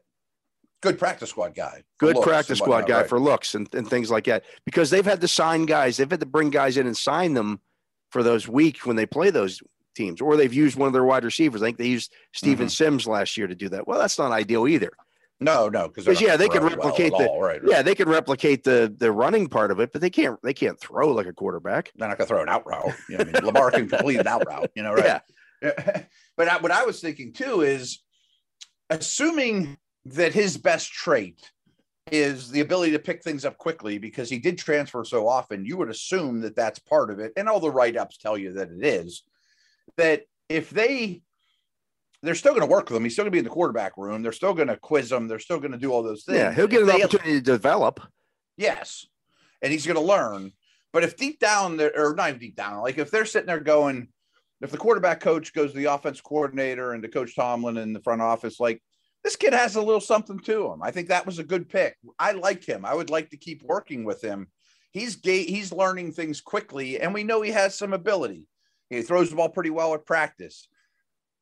Good 0.81 0.97
practice 0.97 1.31
squad 1.31 1.55
guy. 1.55 1.83
Good 1.99 2.15
looks 2.15 2.27
practice 2.27 2.59
squad 2.59 2.87
guy 2.87 2.99
right. 3.01 3.09
for 3.09 3.19
looks 3.19 3.55
and, 3.55 3.73
and 3.73 3.89
things 3.89 4.11
like 4.11 4.25
that. 4.25 4.43
Because 4.65 4.89
they've 4.89 5.05
had 5.05 5.21
to 5.21 5.27
sign 5.27 5.65
guys, 5.65 5.97
they've 5.97 6.09
had 6.09 6.19
to 6.19 6.25
bring 6.25 6.51
guys 6.51 6.77
in 6.77 6.87
and 6.87 6.95
sign 6.95 7.33
them 7.33 7.59
for 8.13 8.21
those 8.23 8.47
weeks 8.47 8.85
when 8.85 8.95
they 8.95 9.07
play 9.07 9.31
those 9.31 9.61
teams, 9.95 10.21
or 10.21 10.37
they've 10.37 10.53
used 10.53 10.77
one 10.77 10.87
of 10.87 10.93
their 10.93 11.03
wide 11.03 11.23
receivers. 11.25 11.61
I 11.61 11.65
think 11.65 11.77
they 11.79 11.87
used 11.87 12.13
Steven 12.31 12.67
Mhm. 12.67 12.71
Sims 12.71 13.07
last 13.07 13.35
year 13.37 13.47
to 13.47 13.55
do 13.55 13.69
that. 13.69 13.87
Well, 13.87 13.99
that's 13.99 14.17
not 14.19 14.31
ideal 14.31 14.67
either. 14.67 14.91
No, 15.39 15.67
no, 15.67 15.89
because 15.89 16.21
yeah, 16.21 16.37
they 16.37 16.47
could 16.47 16.63
replicate 16.63 17.11
the- 17.11 17.27
right, 17.41 17.61
right. 17.61 17.61
Yeah, 17.65 17.81
they 17.81 17.95
can 17.95 18.07
replicate 18.07 18.63
the 18.63 18.93
the 18.97 19.11
running 19.11 19.47
part 19.47 19.71
of 19.71 19.79
it, 19.79 19.91
but 19.91 19.99
they 19.99 20.11
can't 20.11 20.39
they 20.43 20.53
can't 20.53 20.79
throw 20.79 21.09
like 21.11 21.25
a 21.25 21.33
quarterback. 21.33 21.91
They're 21.95 22.07
not 22.07 22.17
going 22.17 22.27
to 22.27 22.33
throw 22.33 22.43
an 22.43 22.49
out 22.49 22.65
route. 22.65 22.93
You 23.09 23.17
know, 23.17 23.21
I 23.23 23.25
mean, 23.25 23.45
Lamar 23.45 23.71
can 23.71 23.89
complete 23.89 24.19
an 24.19 24.27
out 24.27 24.45
route. 24.47 24.69
You 24.75 24.83
know, 24.83 24.93
right? 24.93 25.21
Yeah. 25.61 26.03
but 26.37 26.47
I, 26.47 26.57
what 26.57 26.71
I 26.71 26.85
was 26.85 27.01
thinking 27.01 27.33
too 27.33 27.61
is, 27.61 27.99
assuming 28.89 29.77
that 30.05 30.33
his 30.33 30.57
best 30.57 30.91
trait 30.91 31.51
is 32.11 32.51
the 32.51 32.59
ability 32.61 32.91
to 32.91 32.99
pick 32.99 33.23
things 33.23 33.45
up 33.45 33.57
quickly 33.57 33.97
because 33.97 34.29
he 34.29 34.39
did 34.39 34.57
transfer 34.57 35.03
so 35.03 35.27
often, 35.27 35.65
you 35.65 35.77
would 35.77 35.89
assume 35.89 36.41
that 36.41 36.55
that's 36.55 36.79
part 36.79 37.09
of 37.09 37.19
it, 37.19 37.33
and 37.37 37.47
all 37.47 37.59
the 37.59 37.71
write 37.71 37.97
ups 37.97 38.17
tell 38.17 38.37
you 38.37 38.53
that 38.53 38.71
it 38.71 38.85
is. 38.85 39.23
That 39.97 40.23
if 40.49 40.69
they 40.69 41.21
they're 42.23 42.35
still 42.35 42.53
going 42.53 42.61
to 42.61 42.67
work 42.67 42.89
with 42.89 42.95
him. 42.95 43.03
He's 43.03 43.13
still 43.13 43.23
going 43.23 43.31
to 43.31 43.35
be 43.35 43.39
in 43.39 43.43
the 43.43 43.49
quarterback 43.49 43.97
room. 43.97 44.23
They're 44.23 44.31
still 44.31 44.53
going 44.53 44.69
to 44.69 44.77
quiz 44.77 45.11
him. 45.11 45.27
They're 45.27 45.39
still 45.39 45.59
going 45.59 45.73
to 45.73 45.77
do 45.77 45.91
all 45.91 46.01
those 46.01 46.23
things. 46.23 46.37
Yeah, 46.37 46.53
he'll 46.53 46.67
get 46.67 46.81
an 46.81 46.87
they- 46.87 47.03
opportunity 47.03 47.33
to 47.33 47.41
develop. 47.41 47.99
Yes. 48.55 49.05
And 49.61 49.73
he's 49.73 49.85
going 49.85 49.97
to 49.97 50.01
learn. 50.01 50.53
But 50.93 51.03
if 51.03 51.17
deep 51.17 51.39
down, 51.39 51.81
or 51.81 52.15
not 52.15 52.29
even 52.29 52.39
deep 52.39 52.55
down, 52.55 52.81
like 52.81 52.97
if 52.97 53.11
they're 53.11 53.25
sitting 53.25 53.47
there 53.47 53.59
going, 53.59 54.07
if 54.61 54.71
the 54.71 54.77
quarterback 54.77 55.19
coach 55.19 55.53
goes 55.53 55.71
to 55.71 55.77
the 55.77 55.85
offense 55.85 56.21
coordinator 56.21 56.93
and 56.93 57.03
to 57.03 57.09
Coach 57.09 57.35
Tomlin 57.35 57.77
in 57.77 57.91
the 57.91 57.99
front 57.99 58.21
office, 58.21 58.59
like 58.59 58.81
this 59.23 59.35
kid 59.35 59.53
has 59.53 59.75
a 59.75 59.81
little 59.81 60.01
something 60.01 60.39
to 60.39 60.71
him. 60.71 60.83
I 60.83 60.91
think 60.91 61.07
that 61.07 61.25
was 61.25 61.39
a 61.39 61.43
good 61.43 61.69
pick. 61.69 61.95
I 62.19 62.33
like 62.33 62.63
him. 62.63 62.85
I 62.85 62.93
would 62.93 63.09
like 63.09 63.29
to 63.29 63.37
keep 63.37 63.63
working 63.63 64.03
with 64.03 64.21
him. 64.21 64.47
He's 64.91 65.15
gay, 65.15 65.43
he's 65.43 65.71
learning 65.71 66.11
things 66.11 66.41
quickly, 66.41 66.99
and 66.99 67.13
we 67.13 67.23
know 67.23 67.41
he 67.41 67.51
has 67.51 67.75
some 67.75 67.93
ability. 67.93 68.47
He 68.89 69.01
throws 69.01 69.29
the 69.29 69.35
ball 69.35 69.49
pretty 69.49 69.71
well 69.71 69.93
at 69.93 70.05
practice. 70.05 70.67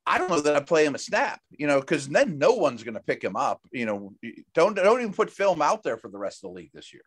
I 0.05 0.17
don't 0.17 0.29
know 0.29 0.39
that 0.41 0.55
I 0.55 0.61
play 0.61 0.85
him 0.85 0.95
a 0.95 0.99
snap, 0.99 1.41
you 1.51 1.67
know, 1.67 1.79
because 1.79 2.07
then 2.07 2.37
no 2.37 2.53
one's 2.53 2.83
going 2.83 2.95
to 2.95 3.03
pick 3.03 3.23
him 3.23 3.35
up. 3.35 3.61
You 3.71 3.85
know, 3.85 4.13
don't 4.53 4.75
don't 4.75 5.01
even 5.01 5.13
put 5.13 5.29
film 5.29 5.61
out 5.61 5.83
there 5.83 5.97
for 5.97 6.07
the 6.07 6.17
rest 6.17 6.43
of 6.43 6.49
the 6.49 6.55
league 6.55 6.71
this 6.73 6.93
year. 6.93 7.03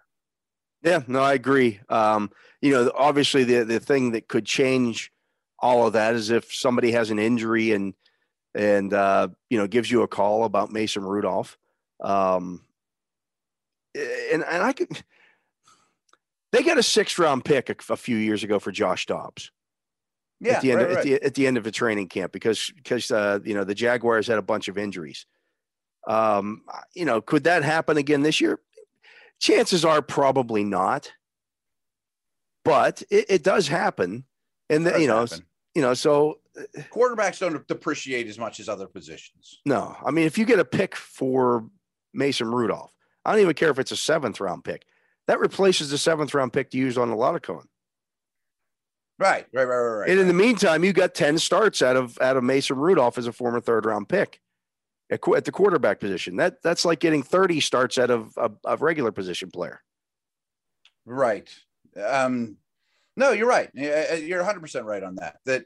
Yeah, 0.83 1.03
no, 1.07 1.21
I 1.21 1.33
agree. 1.33 1.81
Um, 1.89 2.31
you 2.61 2.73
know, 2.73 2.93
obviously 2.95 3.45
the 3.45 3.65
the 3.65 3.81
thing 3.81 4.13
that 4.13 4.29
could 4.29 4.45
change 4.45 5.11
all 5.59 5.87
of 5.87 5.95
that 5.95 6.15
is 6.15 6.31
if 6.31 6.53
somebody 6.53 6.93
has 6.93 7.11
an 7.11 7.19
injury 7.19 7.73
and 7.73 7.95
and 8.55 8.93
uh, 8.93 9.29
you 9.51 9.59
know 9.59 9.67
gives 9.67 9.91
you 9.91 10.03
a 10.03 10.09
call 10.09 10.45
about 10.45 10.73
Mason 10.73 11.05
Rudolph. 11.05 11.59
Um, 12.03 12.63
and 13.95 14.45
and 14.45 14.63
I 14.63 14.73
could. 14.73 14.89
They 16.53 16.63
got 16.63 16.79
a 16.79 16.83
sixth 16.83 17.19
round 17.19 17.45
pick 17.45 17.69
a, 17.69 17.93
a 17.93 17.97
few 17.97 18.17
years 18.17 18.45
ago 18.45 18.59
for 18.59 18.71
Josh 18.71 19.07
Dobbs. 19.07 19.51
Yeah, 20.41 20.55
at 20.55 20.63
the 20.63 20.73
end 20.73 20.81
right, 20.81 20.91
of, 20.91 20.97
right. 20.97 20.99
At, 20.99 21.05
the, 21.05 21.27
at 21.27 21.35
the 21.35 21.47
end 21.47 21.57
of 21.57 21.67
a 21.67 21.71
training 21.71 22.09
camp 22.09 22.33
because 22.33 22.71
because 22.77 23.11
uh, 23.11 23.41
you 23.45 23.55
know 23.55 23.65
the 23.65 23.75
Jaguars 23.75 24.27
had 24.27 24.39
a 24.39 24.43
bunch 24.43 24.69
of 24.69 24.79
injuries. 24.79 25.27
Um, 26.07 26.63
you 26.95 27.05
know, 27.05 27.21
could 27.21 27.45
that 27.45 27.65
happen 27.65 27.97
again 27.97 28.23
this 28.23 28.41
year? 28.41 28.61
Chances 29.41 29.85
are 29.85 30.03
probably 30.03 30.63
not, 30.63 31.13
but 32.65 33.03
it, 33.11 33.27
it 33.29 33.43
does 33.43 33.69
happen, 33.69 34.25
and 34.69 34.87
the, 34.87 34.91
Does 34.91 35.01
you 35.01 35.07
know, 35.07 35.21
happen. 35.21 35.47
you 35.75 35.83
know, 35.83 35.95
so 35.95 36.39
quarterbacks 36.93 37.41
don't 37.41 37.67
depreciate 37.67 38.27
as 38.27 38.39
much 38.39 38.61
as 38.61 38.69
other 38.69 38.87
positions. 38.87 39.61
no, 39.67 39.97
I 40.05 40.11
mean, 40.11 40.27
if 40.27 40.39
you 40.39 40.45
get 40.45 40.59
a 40.59 40.65
pick 40.65 40.95
for 40.95 41.67
Mason 42.13 42.49
Rudolph, 42.51 42.93
I 43.25 43.33
don't 43.33 43.43
even 43.43 43.55
care 43.55 43.71
if 43.71 43.79
it's 43.79 43.93
a 43.93 43.97
seventh 43.97 44.41
round 44.41 44.65
pick. 44.65 44.85
That 45.27 45.41
replaces 45.41 45.91
the 45.91 45.99
seventh 45.99 46.35
round 46.35 46.53
pick 46.53 46.75
used 46.75 46.99
on 46.99 47.11
Oladokun. 47.11 47.65
Right, 49.19 49.47
right, 49.53 49.65
right, 49.65 49.77
right. 49.77 49.99
right. 49.99 50.11
And 50.11 50.19
in 50.19 50.29
the 50.29 50.35
meantime, 50.35 50.85
you 50.85 50.93
got 50.93 51.15
10 51.15 51.39
starts 51.39 51.83
out 51.83 51.97
of 51.97 52.19
out 52.21 52.37
of 52.37 52.45
Mason 52.45 52.77
Rudolph 52.77 53.17
as 53.17 53.27
a 53.27 53.33
former 53.33 53.61
third 53.61 53.87
round 53.87 54.09
pick 54.09 54.41
at, 55.11 55.21
at 55.37 55.45
the 55.45 55.53
quarterback 55.53 56.01
position. 56.01 56.37
That 56.37 56.63
that's 56.63 56.85
like 56.85 57.01
getting 57.01 57.23
30 57.23 57.61
starts 57.61 57.97
out 57.97 58.11
of 58.11 58.33
a, 58.37 58.51
a 58.65 58.77
regular 58.77 59.13
position 59.13 59.51
player. 59.51 59.81
Right. 61.07 61.49
Um, 62.03 62.57
no, 63.17 63.31
you're 63.31 63.49
right. 63.49 63.71
Uh, 63.77 64.15
You're 64.17 64.41
100 64.41 64.61
percent 64.61 64.85
right 64.85 65.03
on 65.03 65.17
that. 65.17 65.37
That 65.47 65.65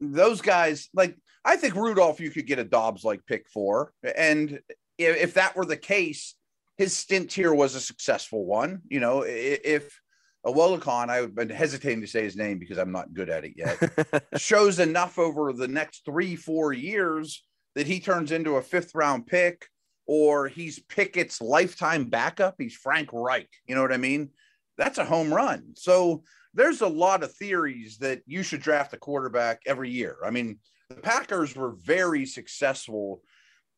those 0.00 0.40
guys, 0.40 0.88
like 0.94 1.16
I 1.44 1.56
think 1.56 1.74
Rudolph, 1.74 2.20
you 2.20 2.30
could 2.30 2.46
get 2.46 2.58
a 2.58 2.64
Dobbs 2.64 3.04
like 3.04 3.24
pick 3.26 3.48
for, 3.48 3.92
and 4.16 4.60
if, 4.98 5.16
if 5.16 5.34
that 5.34 5.56
were 5.56 5.64
the 5.64 5.76
case, 5.76 6.34
his 6.76 6.96
stint 6.96 7.32
here 7.32 7.54
was 7.54 7.74
a 7.74 7.80
successful 7.80 8.44
one. 8.44 8.82
You 8.88 9.00
know, 9.00 9.22
if 9.26 10.00
a 10.44 10.52
Wolicon, 10.52 11.10
I've 11.10 11.34
been 11.34 11.50
hesitating 11.50 12.00
to 12.00 12.06
say 12.06 12.22
his 12.22 12.36
name 12.36 12.58
because 12.58 12.78
I'm 12.78 12.92
not 12.92 13.12
good 13.12 13.28
at 13.28 13.44
it 13.44 13.52
yet. 13.56 14.24
shows 14.40 14.78
enough 14.78 15.18
over 15.18 15.52
the 15.52 15.68
next 15.68 16.04
three, 16.04 16.36
four 16.36 16.72
years 16.72 17.44
that 17.74 17.86
he 17.86 18.00
turns 18.00 18.32
into 18.32 18.56
a 18.56 18.62
fifth 18.62 18.94
round 18.94 19.26
pick 19.26 19.66
or 20.06 20.48
he's 20.48 20.78
Pickett's 20.78 21.40
lifetime 21.40 22.04
backup. 22.04 22.56
He's 22.58 22.74
Frank 22.74 23.10
Reich. 23.12 23.48
You 23.66 23.74
know 23.74 23.82
what 23.82 23.92
I 23.92 23.98
mean? 23.98 24.30
That's 24.76 24.98
a 24.98 25.04
home 25.04 25.32
run. 25.32 25.74
So 25.76 26.24
there's 26.54 26.80
a 26.80 26.88
lot 26.88 27.22
of 27.22 27.32
theories 27.34 27.98
that 27.98 28.22
you 28.26 28.42
should 28.42 28.60
draft 28.60 28.92
a 28.94 28.98
quarterback 28.98 29.62
every 29.66 29.90
year. 29.90 30.16
I 30.24 30.30
mean, 30.30 30.58
the 30.88 30.96
Packers 30.96 31.54
were 31.54 31.76
very 31.84 32.26
successful 32.26 33.22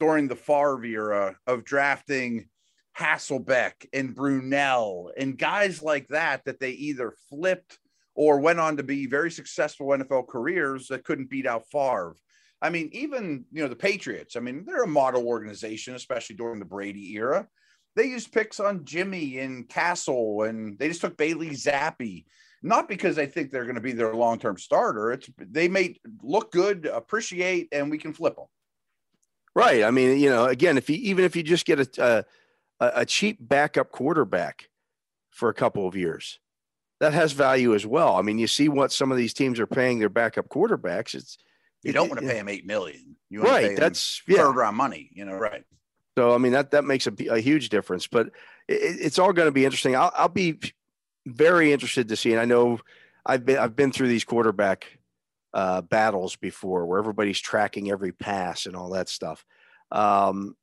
during 0.00 0.28
the 0.28 0.36
Favre 0.36 0.84
era 0.84 1.36
of 1.46 1.64
drafting 1.64 2.48
Hasselbeck 2.98 3.86
and 3.92 4.14
Brunell 4.14 5.10
and 5.16 5.38
guys 5.38 5.82
like 5.82 6.08
that 6.08 6.44
that 6.44 6.60
they 6.60 6.70
either 6.70 7.14
flipped 7.28 7.78
or 8.14 8.40
went 8.40 8.60
on 8.60 8.76
to 8.76 8.82
be 8.82 9.06
very 9.06 9.30
successful 9.30 9.88
NFL 9.88 10.28
careers 10.28 10.88
that 10.88 11.04
couldn't 11.04 11.30
beat 11.30 11.46
out 11.46 11.64
Favre. 11.70 12.16
I 12.60 12.70
mean, 12.70 12.90
even 12.92 13.44
you 13.50 13.62
know 13.62 13.68
the 13.68 13.76
Patriots. 13.76 14.36
I 14.36 14.40
mean, 14.40 14.64
they're 14.64 14.84
a 14.84 14.88
model 14.88 15.26
organization, 15.26 15.94
especially 15.94 16.36
during 16.36 16.58
the 16.58 16.64
Brady 16.64 17.12
era. 17.14 17.48
They 17.96 18.04
used 18.04 18.32
picks 18.32 18.60
on 18.60 18.84
Jimmy 18.84 19.38
and 19.38 19.68
Cassel, 19.68 20.42
and 20.42 20.78
they 20.78 20.88
just 20.88 21.00
took 21.00 21.16
Bailey 21.16 21.50
Zappe. 21.50 22.24
Not 22.62 22.88
because 22.88 23.16
they 23.16 23.26
think 23.26 23.50
they're 23.50 23.64
going 23.64 23.74
to 23.74 23.80
be 23.80 23.92
their 23.92 24.14
long-term 24.14 24.56
starter. 24.58 25.12
It's 25.12 25.28
they 25.38 25.68
may 25.68 25.96
look 26.22 26.52
good, 26.52 26.86
appreciate, 26.86 27.68
and 27.72 27.90
we 27.90 27.98
can 27.98 28.12
flip 28.12 28.36
them. 28.36 28.46
right. 29.54 29.82
I 29.82 29.90
mean, 29.90 30.18
you 30.18 30.30
know, 30.30 30.44
again, 30.44 30.78
if 30.78 30.88
you 30.88 30.96
even 30.96 31.24
if 31.24 31.34
you 31.34 31.42
just 31.42 31.66
get 31.66 31.98
a 31.98 32.24
a, 32.78 32.92
a 32.96 33.06
cheap 33.06 33.38
backup 33.40 33.90
quarterback 33.90 34.68
for 35.30 35.48
a 35.48 35.54
couple 35.54 35.88
of 35.88 35.96
years, 35.96 36.38
that 37.00 37.12
has 37.12 37.32
value 37.32 37.74
as 37.74 37.84
well. 37.84 38.14
I 38.16 38.22
mean, 38.22 38.38
you 38.38 38.46
see 38.46 38.68
what 38.68 38.92
some 38.92 39.10
of 39.10 39.18
these 39.18 39.34
teams 39.34 39.58
are 39.58 39.66
paying 39.66 39.98
their 39.98 40.08
backup 40.08 40.48
quarterbacks. 40.48 41.14
It's 41.14 41.36
You 41.82 41.92
don't 41.92 42.08
want 42.08 42.20
to 42.20 42.26
pay 42.26 42.38
him 42.38 42.48
eight 42.48 42.64
million. 42.64 43.16
You 43.28 43.40
want 43.40 43.48
to 43.48 43.58
pay 43.58 43.68
right. 43.70 43.76
That's 43.76 44.22
yeah. 44.28 44.36
third 44.36 44.52
round 44.52 44.76
money. 44.76 45.10
You 45.12 45.24
know, 45.24 45.34
right? 45.34 45.64
So 46.16 46.32
I 46.32 46.38
mean 46.38 46.52
that 46.52 46.70
that 46.70 46.84
makes 46.84 47.08
a, 47.08 47.12
a 47.28 47.40
huge 47.40 47.70
difference. 47.70 48.06
But 48.06 48.28
it, 48.68 49.00
it's 49.00 49.18
all 49.18 49.32
going 49.32 49.48
to 49.48 49.52
be 49.52 49.64
interesting. 49.64 49.96
I'll, 49.96 50.12
I'll 50.14 50.28
be 50.28 50.60
very 51.26 51.72
interested 51.72 52.08
to 52.08 52.16
see. 52.16 52.32
And 52.32 52.40
I 52.40 52.44
know 52.44 52.80
I've 53.24 53.44
been 53.44 53.58
I've 53.58 53.76
been 53.76 53.92
through 53.92 54.08
these 54.08 54.24
quarterback 54.24 54.98
uh, 55.54 55.82
battles 55.82 56.36
before, 56.36 56.86
where 56.86 56.98
everybody's 56.98 57.40
tracking 57.40 57.90
every 57.90 58.12
pass 58.12 58.66
and 58.66 58.74
all 58.74 58.90
that 58.90 59.08
stuff. 59.08 59.44
Um, 59.90 60.56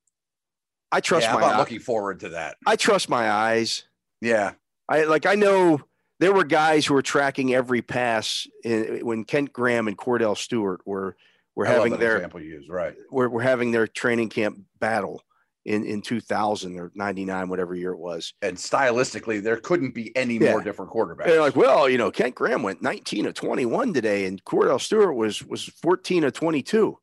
I 0.91 0.99
trust 0.99 1.27
yeah, 1.27 1.35
I'm 1.35 1.41
not 1.41 1.59
looking 1.59 1.79
forward 1.79 2.21
to 2.21 2.29
that. 2.29 2.57
I 2.65 2.75
trust 2.75 3.09
my 3.09 3.29
eyes. 3.29 3.83
Yeah, 4.21 4.53
I 4.87 5.03
like 5.03 5.25
I 5.25 5.35
know 5.35 5.81
there 6.19 6.33
were 6.33 6.43
guys 6.43 6.85
who 6.85 6.93
were 6.93 7.01
tracking 7.01 7.53
every 7.53 7.81
pass 7.81 8.47
in, 8.63 9.05
when 9.05 9.23
Kent 9.23 9.53
Graham 9.53 9.87
and 9.87 9.97
Cordell 9.97 10.37
Stewart 10.37 10.81
were 10.85 11.15
were 11.55 11.67
I 11.67 11.71
having 11.71 11.97
their 11.97 12.17
example 12.17 12.41
you 12.41 12.53
use. 12.53 12.69
Right. 12.69 12.95
were, 13.11 13.29
were 13.29 13.41
having 13.41 13.71
their 13.71 13.87
training 13.87 14.29
camp 14.29 14.59
battle 14.79 15.21
in 15.65 15.83
in 15.85 16.01
2000 16.01 16.79
or 16.79 16.91
99 16.95 17.49
whatever 17.49 17.75
year 17.75 17.91
it 17.91 17.99
was 17.99 18.33
and 18.41 18.55
stylistically, 18.57 19.43
there 19.43 19.57
couldn't 19.57 19.93
be 19.93 20.15
any 20.15 20.35
Yeah. 20.37 20.51
more 20.51 20.61
different 20.61 20.91
quarterbacks. 20.91 21.25
they're 21.25 21.41
like 21.41 21.55
well 21.55 21.89
you 21.89 21.97
know 21.97 22.11
kent 22.11 22.35
graham 22.35 22.63
went 22.63 22.81
19 22.81 23.25
of 23.25 23.33
21 23.33 23.93
today 23.93 24.25
and 24.25 24.43
cordell 24.45 24.79
stewart 24.79 25.15
was 25.15 25.43
was 25.45 25.63
14 25.81 26.23
of 26.23 26.33
22 26.33 26.97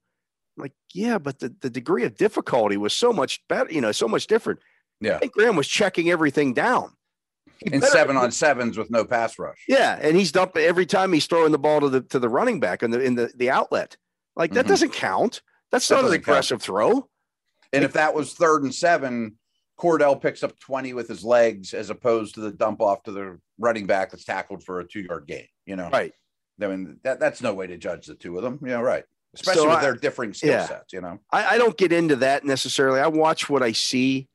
I'm 0.57 0.63
like 0.63 0.73
yeah 0.95 1.19
but 1.19 1.39
the, 1.39 1.55
the 1.61 1.69
degree 1.71 2.05
of 2.05 2.17
difficulty 2.17 2.77
was 2.79 2.95
so 2.95 3.13
much 3.13 3.43
better 3.49 3.71
you 3.71 3.81
know 3.83 3.93
so 3.93 4.09
much 4.09 4.27
different 4.27 4.61
Yeah. 5.03 5.19
kent 5.19 5.33
graham 5.33 5.55
was 5.57 5.69
checking 5.69 6.09
everything 6.11 6.55
down 6.55 6.93
in 7.61 7.83
seven 7.83 8.17
on 8.17 8.31
sevens 8.33 8.77
with 8.77 8.91
no 8.91 9.05
pass 9.05 9.39
rush. 9.39 9.65
Yeah, 9.67 9.99
and 10.03 10.15
he's 10.15 10.31
dumping 10.31 10.65
every 10.65 10.85
time 10.85 11.11
he's 11.15 11.25
throwing 11.27 11.53
the 11.53 11.59
ball 11.59 11.81
to 11.81 11.89
the 11.89 12.03
to 12.03 12.19
the 12.19 12.29
running 12.29 12.61
back 12.61 12.83
in 12.83 12.91
the 12.91 13.01
in 13.01 13.15
the, 13.15 13.31
the 13.35 13.49
outlet. 13.49 13.97
Like 14.35 14.53
that 14.53 14.67
Mhm. 14.67 14.69
doesn't 14.69 14.93
count. 14.93 15.41
That's 15.73 15.89
That 15.89 15.95
not 15.95 16.01
an 16.01 16.05
doesn't 16.07 16.19
count. 16.19 16.29
aggressive 16.35 16.61
throw. 16.61 17.09
And 17.77 17.85
if 17.85 17.93
that 17.95 18.15
was 18.15 18.33
third 18.35 18.63
and 18.65 18.75
seven, 18.75 19.37
Cordell 19.79 20.21
picks 20.21 20.43
up 20.43 20.59
20 20.59 20.95
with 20.95 21.09
his 21.09 21.23
legs 21.25 21.75
as 21.75 21.91
opposed 21.91 22.35
to 22.35 22.41
the 22.41 22.51
dump 22.53 22.81
off 22.81 23.03
to 23.05 23.13
the 23.13 23.39
running 23.59 23.87
back 23.87 24.11
that's 24.11 24.25
tackled 24.25 24.63
for 24.65 24.81
a 24.81 24.87
two 24.89 25.01
yard 25.01 25.27
gain. 25.27 25.47
You 25.67 25.77
know, 25.77 25.91
Right. 25.91 26.13
I 26.63 26.67
mean, 26.69 26.99
that, 27.05 27.21
that's 27.21 27.43
no 27.43 27.53
way 27.53 27.67
to 27.67 27.77
judge 27.77 28.07
the 28.07 28.15
two 28.15 28.37
of 28.39 28.43
them. 28.43 28.59
You 28.63 28.69
know, 28.69 28.81
right. 28.83 29.05
Especially 29.35 29.63
So 29.63 29.69
with 29.69 29.79
I- 29.79 29.83
their 29.83 29.95
differing 29.95 30.33
skill 30.33 30.51
yeah. 30.53 30.67
sets, 30.67 30.93
you 30.95 31.03
know. 31.03 31.19
I, 31.31 31.55
I 31.55 31.59
don't 31.59 31.77
get 31.77 31.93
into 31.93 32.17
that 32.17 32.45
necessarily. 32.45 33.01
I 33.01 33.09
watch 33.09 33.51
what 33.51 33.63
I 33.63 33.73
see. 33.73 34.29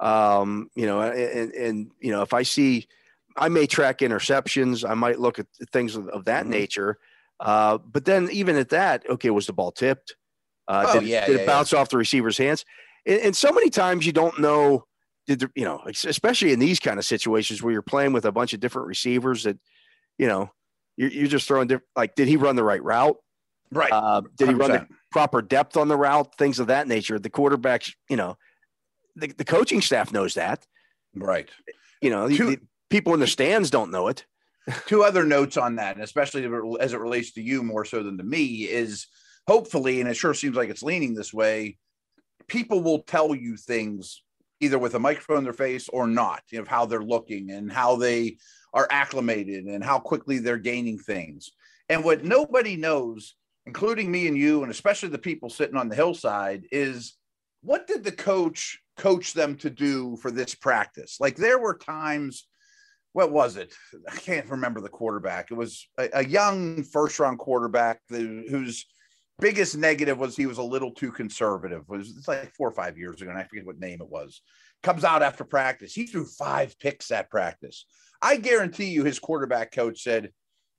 Um, 0.00 0.70
you 0.74 0.86
know, 0.86 1.00
and, 1.02 1.52
and 1.52 1.90
you 2.00 2.12
know, 2.12 2.22
if 2.22 2.32
I 2.32 2.42
see, 2.44 2.86
I 3.36 3.48
may 3.48 3.66
track 3.66 3.98
interceptions. 3.98 4.88
I 4.88 4.94
might 4.94 5.18
look 5.18 5.38
at 5.38 5.46
things 5.72 5.96
of, 5.96 6.08
of 6.08 6.24
that 6.26 6.46
Mhm. 6.46 6.50
nature. 6.50 6.98
Uh, 7.40 7.78
but 7.78 8.04
then 8.04 8.28
even 8.32 8.56
at 8.56 8.70
that, 8.70 9.04
okay, 9.08 9.30
was 9.30 9.46
the 9.46 9.52
ball 9.52 9.70
tipped? 9.72 10.16
Uh, 10.68 10.84
Oh, 10.88 10.92
did, 10.94 11.02
it- 11.04 11.08
yeah, 11.08 11.26
did 11.26 11.36
yeah, 11.36 11.42
it 11.42 11.46
bounce 11.46 11.72
off 11.72 11.88
the 11.88 11.96
receiver's 11.96 12.38
hands? 12.38 12.64
And, 13.06 13.20
and 13.20 13.36
so 13.36 13.50
many 13.52 13.70
times 13.70 14.06
you 14.06 14.12
don't 14.12 14.38
know. 14.38 14.84
Did 15.26 15.40
the, 15.40 15.50
you 15.54 15.64
know, 15.64 15.82
especially 15.86 16.52
in 16.52 16.58
these 16.58 16.80
kind 16.80 16.98
of 16.98 17.04
situations 17.04 17.62
where 17.62 17.70
you're 17.72 17.82
playing 17.82 18.12
with 18.14 18.24
a 18.24 18.32
bunch 18.32 18.54
of 18.54 18.60
different 18.60 18.88
receivers 18.88 19.42
that, 19.44 19.58
you 20.16 20.26
know, 20.26 20.50
you're, 20.96 21.10
you're 21.10 21.26
just 21.28 21.46
throwing 21.46 21.68
diff- 21.68 21.82
like, 21.94 22.14
did 22.14 22.28
he 22.28 22.36
run 22.38 22.56
the 22.56 22.64
right 22.64 22.82
route? 22.82 23.16
Right. 23.70 23.92
Uh, 23.92 24.22
did 24.38 24.48
he 24.48 24.54
run 24.54 24.70
the 24.72 24.86
proper 25.12 25.42
depth 25.42 25.76
on 25.76 25.88
the 25.88 25.96
route, 25.98 26.34
things 26.38 26.58
of 26.58 26.68
that 26.68 26.88
nature. 26.88 27.18
The 27.18 27.28
quarterbacks, 27.28 27.92
you 28.08 28.16
know, 28.16 28.38
the, 29.16 29.26
the 29.28 29.44
coaching 29.44 29.82
staff 29.82 30.12
knows 30.12 30.32
that. 30.34 30.66
right. 31.14 31.50
You 32.00 32.08
know, 32.08 32.26
the, 32.28 32.36
Two- 32.36 32.50
the 32.52 32.60
people 32.88 33.12
in 33.12 33.20
the 33.20 33.26
stands 33.26 33.70
don't 33.70 33.90
know 33.90 34.08
it. 34.08 34.24
two 34.86 35.02
other 35.02 35.24
notes 35.24 35.58
on 35.58 35.76
that, 35.76 35.96
and 35.96 36.02
especially 36.04 36.48
as 36.80 36.94
it 36.94 37.00
relates 37.00 37.32
to 37.32 37.42
you 37.42 37.62
more 37.62 37.84
so 37.84 38.02
than 38.02 38.16
to 38.16 38.24
me, 38.24 38.62
is 38.62 39.06
hopefully, 39.48 40.00
and 40.00 40.10
it 40.10 40.14
sure 40.14 40.34
seems 40.34 40.54
like 40.54 40.68
it's 40.68 40.82
leaning 40.82 41.14
this 41.14 41.32
way, 41.32 41.78
people 42.48 42.82
will 42.82 43.00
tell 43.00 43.34
you 43.34 43.56
things 43.56 44.22
either 44.60 44.78
with 44.78 44.94
a 44.94 44.98
microphone 44.98 45.38
in 45.38 45.44
their 45.44 45.54
face 45.54 45.88
or 45.88 46.06
not, 46.06 46.42
you 46.50 46.58
know, 46.58 46.64
how 46.68 46.84
they're 46.84 47.00
looking 47.00 47.50
and 47.50 47.72
how 47.72 47.96
they 47.96 48.36
are 48.74 48.86
acclimated 48.90 49.64
and 49.64 49.82
how 49.82 49.98
quickly 49.98 50.38
they're 50.38 50.58
gaining 50.58 50.98
things. 50.98 51.50
And 51.88 52.04
what 52.04 52.24
nobody 52.24 52.76
knows, 52.76 53.36
including 53.64 54.10
me 54.10 54.28
and 54.28 54.36
you, 54.36 54.62
and 54.62 54.70
especially 54.70 55.08
the 55.08 55.18
people 55.18 55.48
sitting 55.48 55.76
on 55.76 55.88
the 55.88 55.96
hillside, 55.96 56.66
is 56.70 57.14
what 57.62 57.86
did 57.86 58.04
the 58.04 58.12
coach 58.12 58.78
coach 58.98 59.32
them 59.32 59.56
to 59.56 59.70
do 59.70 60.16
for 60.16 60.30
this 60.30 60.54
practice? 60.54 61.16
Like 61.20 61.36
there 61.36 61.58
were 61.58 61.78
times 61.78 62.46
what 63.14 63.32
was 63.32 63.56
it? 63.56 63.74
I 64.08 64.16
can't 64.16 64.50
remember 64.50 64.80
the 64.80 64.90
quarterback. 64.90 65.50
It 65.50 65.54
was 65.54 65.88
a, 65.98 66.08
a 66.12 66.24
young 66.24 66.84
first 66.84 67.18
round 67.18 67.38
quarterback 67.38 68.00
the, 68.10 68.44
whose 68.48 68.84
biggest 69.40 69.76
negative 69.76 70.18
was 70.18 70.36
he 70.36 70.46
was 70.46 70.58
a 70.58 70.62
little 70.62 70.90
too 70.92 71.12
conservative. 71.12 71.82
It 71.82 71.88
was 71.88 72.16
it's 72.16 72.28
like 72.28 72.54
four 72.54 72.68
or 72.68 72.72
five 72.72 72.98
years 72.98 73.20
ago, 73.22 73.30
and 73.30 73.38
I 73.38 73.44
forget 73.44 73.66
what 73.66 73.78
name 73.78 74.00
it 74.00 74.08
was. 74.08 74.40
Comes 74.82 75.04
out 75.04 75.22
after 75.22 75.44
practice. 75.44 75.94
He 75.94 76.06
threw 76.06 76.24
five 76.24 76.78
picks 76.78 77.10
at 77.10 77.30
practice. 77.30 77.86
I 78.22 78.36
guarantee 78.36 78.86
you, 78.86 79.04
his 79.04 79.18
quarterback 79.18 79.72
coach 79.72 80.02
said, 80.02 80.32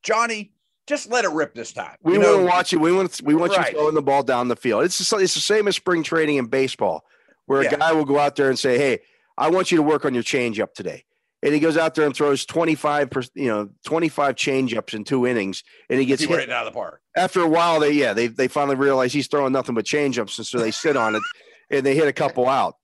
"Johnny, 0.03 0.53
just 0.87 1.09
let 1.09 1.25
it 1.25 1.31
rip 1.31 1.53
this 1.53 1.73
time." 1.73 1.95
We 2.01 2.13
You 2.13 2.19
want 2.19 2.39
to 2.39 2.45
watch 2.45 2.71
you. 2.71 2.79
We 2.79 2.91
want 2.91 3.21
we 3.23 3.35
want 3.35 3.55
Right. 3.55 3.71
you 3.73 3.79
throwing 3.79 3.95
the 3.95 4.01
ball 4.01 4.23
down 4.23 4.47
the 4.47 4.55
field. 4.55 4.83
It's 4.83 4.97
just, 4.97 5.11
it's 5.13 5.33
the 5.33 5.39
same 5.41 5.67
as 5.67 5.75
spring 5.75 6.03
training 6.03 6.37
in 6.37 6.45
baseball, 6.47 7.05
where 7.45 7.63
Yeah. 7.63 7.73
a 7.73 7.77
guy 7.77 7.91
will 7.93 8.05
go 8.05 8.19
out 8.19 8.35
there 8.35 8.49
and 8.49 8.57
say, 8.59 8.77
"Hey, 8.77 8.99
I 9.37 9.49
want 9.49 9.71
you 9.71 9.77
to 9.77 9.83
work 9.83 10.05
on 10.05 10.13
your 10.13 10.23
changeup 10.23 10.73
today." 10.73 11.05
And 11.41 11.53
he 11.53 11.59
goes 11.61 11.77
out 11.77 11.95
there 11.95 12.05
and 12.05 12.13
throws 12.15 12.45
25, 12.45 13.09
per- 13.09 13.21
you 13.33 13.47
know, 13.47 13.69
25 13.85 14.35
changeups 14.35 14.93
in 14.93 15.05
two 15.05 15.25
innings, 15.25 15.63
and 15.89 15.97
he 15.99 16.05
gets 16.05 16.21
hit 16.21 16.29
hit 16.31 16.39
it 16.41 16.49
out 16.51 16.67
of 16.67 16.73
the 16.73 16.77
park. 16.77 17.01
after 17.15 17.41
a 17.41 17.47
while, 17.47 17.79
they 17.79 17.91
yeah, 17.91 18.11
they 18.13 18.27
they 18.27 18.47
finally 18.49 18.75
realize 18.75 19.13
he's 19.13 19.27
throwing 19.27 19.53
nothing 19.53 19.73
but 19.73 19.85
changeups, 19.85 20.37
and 20.37 20.45
so 20.45 20.57
they 20.59 20.71
sit 20.71 20.97
on 20.97 21.15
it 21.15 21.21
and 21.69 21.85
they 21.85 21.95
hit 21.95 22.07
a 22.09 22.13
couple 22.13 22.47
out. 22.49 22.75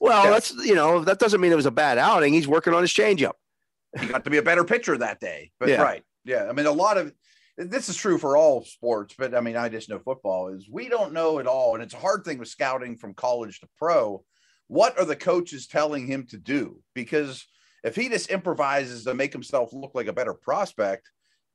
Well, 0.00 0.24
Yeah. 0.24 0.30
that's 0.32 0.52
you 0.66 0.74
know 0.74 1.02
that 1.04 1.18
doesn't 1.18 1.40
mean 1.40 1.50
it 1.50 1.56
was 1.56 1.64
a 1.66 1.70
bad 1.70 1.96
outing. 1.96 2.34
He's 2.34 2.46
working 2.48 2.74
on 2.74 2.82
his 2.82 2.92
changeup. 2.92 3.32
he 3.98 4.06
got 4.06 4.24
to 4.24 4.30
be 4.30 4.36
a 4.38 4.42
better 4.42 4.64
pitcher 4.64 4.98
that 4.98 5.18
day. 5.20 5.50
But 5.58 5.70
Yeah. 5.70 5.80
right. 5.82 6.02
Yeah. 6.24 6.46
I 6.48 6.52
mean, 6.52 6.66
a 6.66 6.72
lot 6.72 6.98
of 6.98 7.14
this 7.56 7.88
is 7.88 7.96
true 7.96 8.18
for 8.18 8.36
all 8.36 8.64
sports, 8.64 9.14
but 9.16 9.34
I 9.34 9.40
mean, 9.40 9.56
I 9.56 9.68
just 9.70 9.88
know 9.88 9.98
football 10.00 10.48
is 10.48 10.68
we 10.70 10.88
don't 10.90 11.12
know 11.14 11.38
at 11.38 11.46
all. 11.46 11.74
And 11.74 11.82
it's 11.82 11.94
a 11.94 11.98
hard 11.98 12.24
thing 12.24 12.36
with 12.38 12.48
scouting 12.48 12.98
from 12.98 13.14
college 13.14 13.60
to 13.60 13.68
pro. 13.78 14.22
What 14.66 14.98
are 14.98 15.04
the 15.06 15.16
coaches 15.16 15.66
telling 15.68 16.06
him 16.06 16.26
to 16.30 16.36
do? 16.36 16.80
Because 16.94 17.46
if 17.84 17.94
he 17.94 18.08
just 18.08 18.30
improvises 18.30 19.04
to 19.04 19.14
make 19.14 19.32
himself 19.32 19.72
look 19.72 19.92
like 19.94 20.06
a 20.06 20.12
better 20.12 20.34
prospect, 20.34 21.10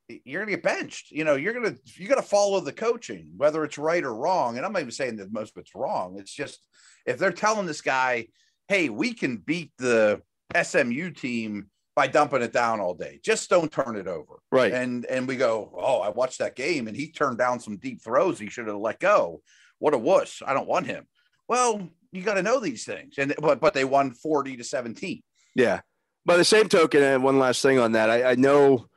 you're 0.07 0.41
gonna 0.41 0.55
get 0.55 0.63
benched. 0.63 1.11
You 1.11 1.23
know, 1.23 1.35
you're 1.35 1.53
gonna 1.53 1.75
you 1.95 2.07
gotta 2.07 2.21
follow 2.21 2.59
the 2.59 2.71
coaching, 2.71 3.31
whether 3.35 3.63
it's 3.63 3.77
right 3.77 4.03
or 4.03 4.15
wrong. 4.15 4.57
And 4.57 4.65
I'm 4.65 4.71
not 4.71 4.81
even 4.81 4.91
saying 4.91 5.17
that 5.17 5.33
most 5.33 5.55
of 5.55 5.61
it's 5.61 5.75
wrong. 5.75 6.17
It's 6.19 6.33
just 6.33 6.65
if 7.05 7.17
they're 7.17 7.31
telling 7.31 7.65
this 7.65 7.81
guy, 7.81 8.27
hey, 8.67 8.89
we 8.89 9.13
can 9.13 9.37
beat 9.37 9.71
the 9.77 10.21
SMU 10.61 11.11
team 11.11 11.67
by 11.95 12.07
dumping 12.07 12.41
it 12.41 12.53
down 12.53 12.79
all 12.79 12.93
day. 12.93 13.19
Just 13.23 13.49
don't 13.49 13.71
turn 13.71 13.95
it 13.95 14.07
over. 14.07 14.39
Right. 14.51 14.71
And 14.71 15.05
and 15.05 15.27
we 15.27 15.35
go, 15.35 15.73
oh, 15.77 15.99
I 15.99 16.09
watched 16.09 16.39
that 16.39 16.55
game 16.55 16.87
and 16.87 16.95
he 16.95 17.11
turned 17.11 17.37
down 17.37 17.59
some 17.59 17.77
deep 17.77 18.01
throws 18.03 18.39
he 18.39 18.49
should 18.49 18.67
have 18.67 18.77
let 18.77 18.99
go. 18.99 19.41
What 19.79 19.93
a 19.93 19.97
wuss! 19.97 20.41
I 20.45 20.53
don't 20.53 20.67
want 20.67 20.87
him. 20.87 21.07
Well, 21.47 21.89
you 22.11 22.21
got 22.21 22.33
to 22.35 22.43
know 22.43 22.59
these 22.59 22.85
things, 22.85 23.15
and 23.17 23.33
but 23.39 23.59
but 23.59 23.73
they 23.73 23.85
won 23.85 24.11
forty 24.11 24.57
to 24.57 24.63
seventeen. 24.63 25.23
Yeah. 25.55 25.81
By 26.25 26.38
the 26.38 26.45
same 26.45 26.69
token, 26.69 27.01
and 27.01 27.23
one 27.23 27.39
last 27.39 27.62
thing 27.62 27.79
on 27.79 27.93
that, 27.93 28.10
I, 28.10 28.32
I 28.32 28.36
know, 28.36 28.88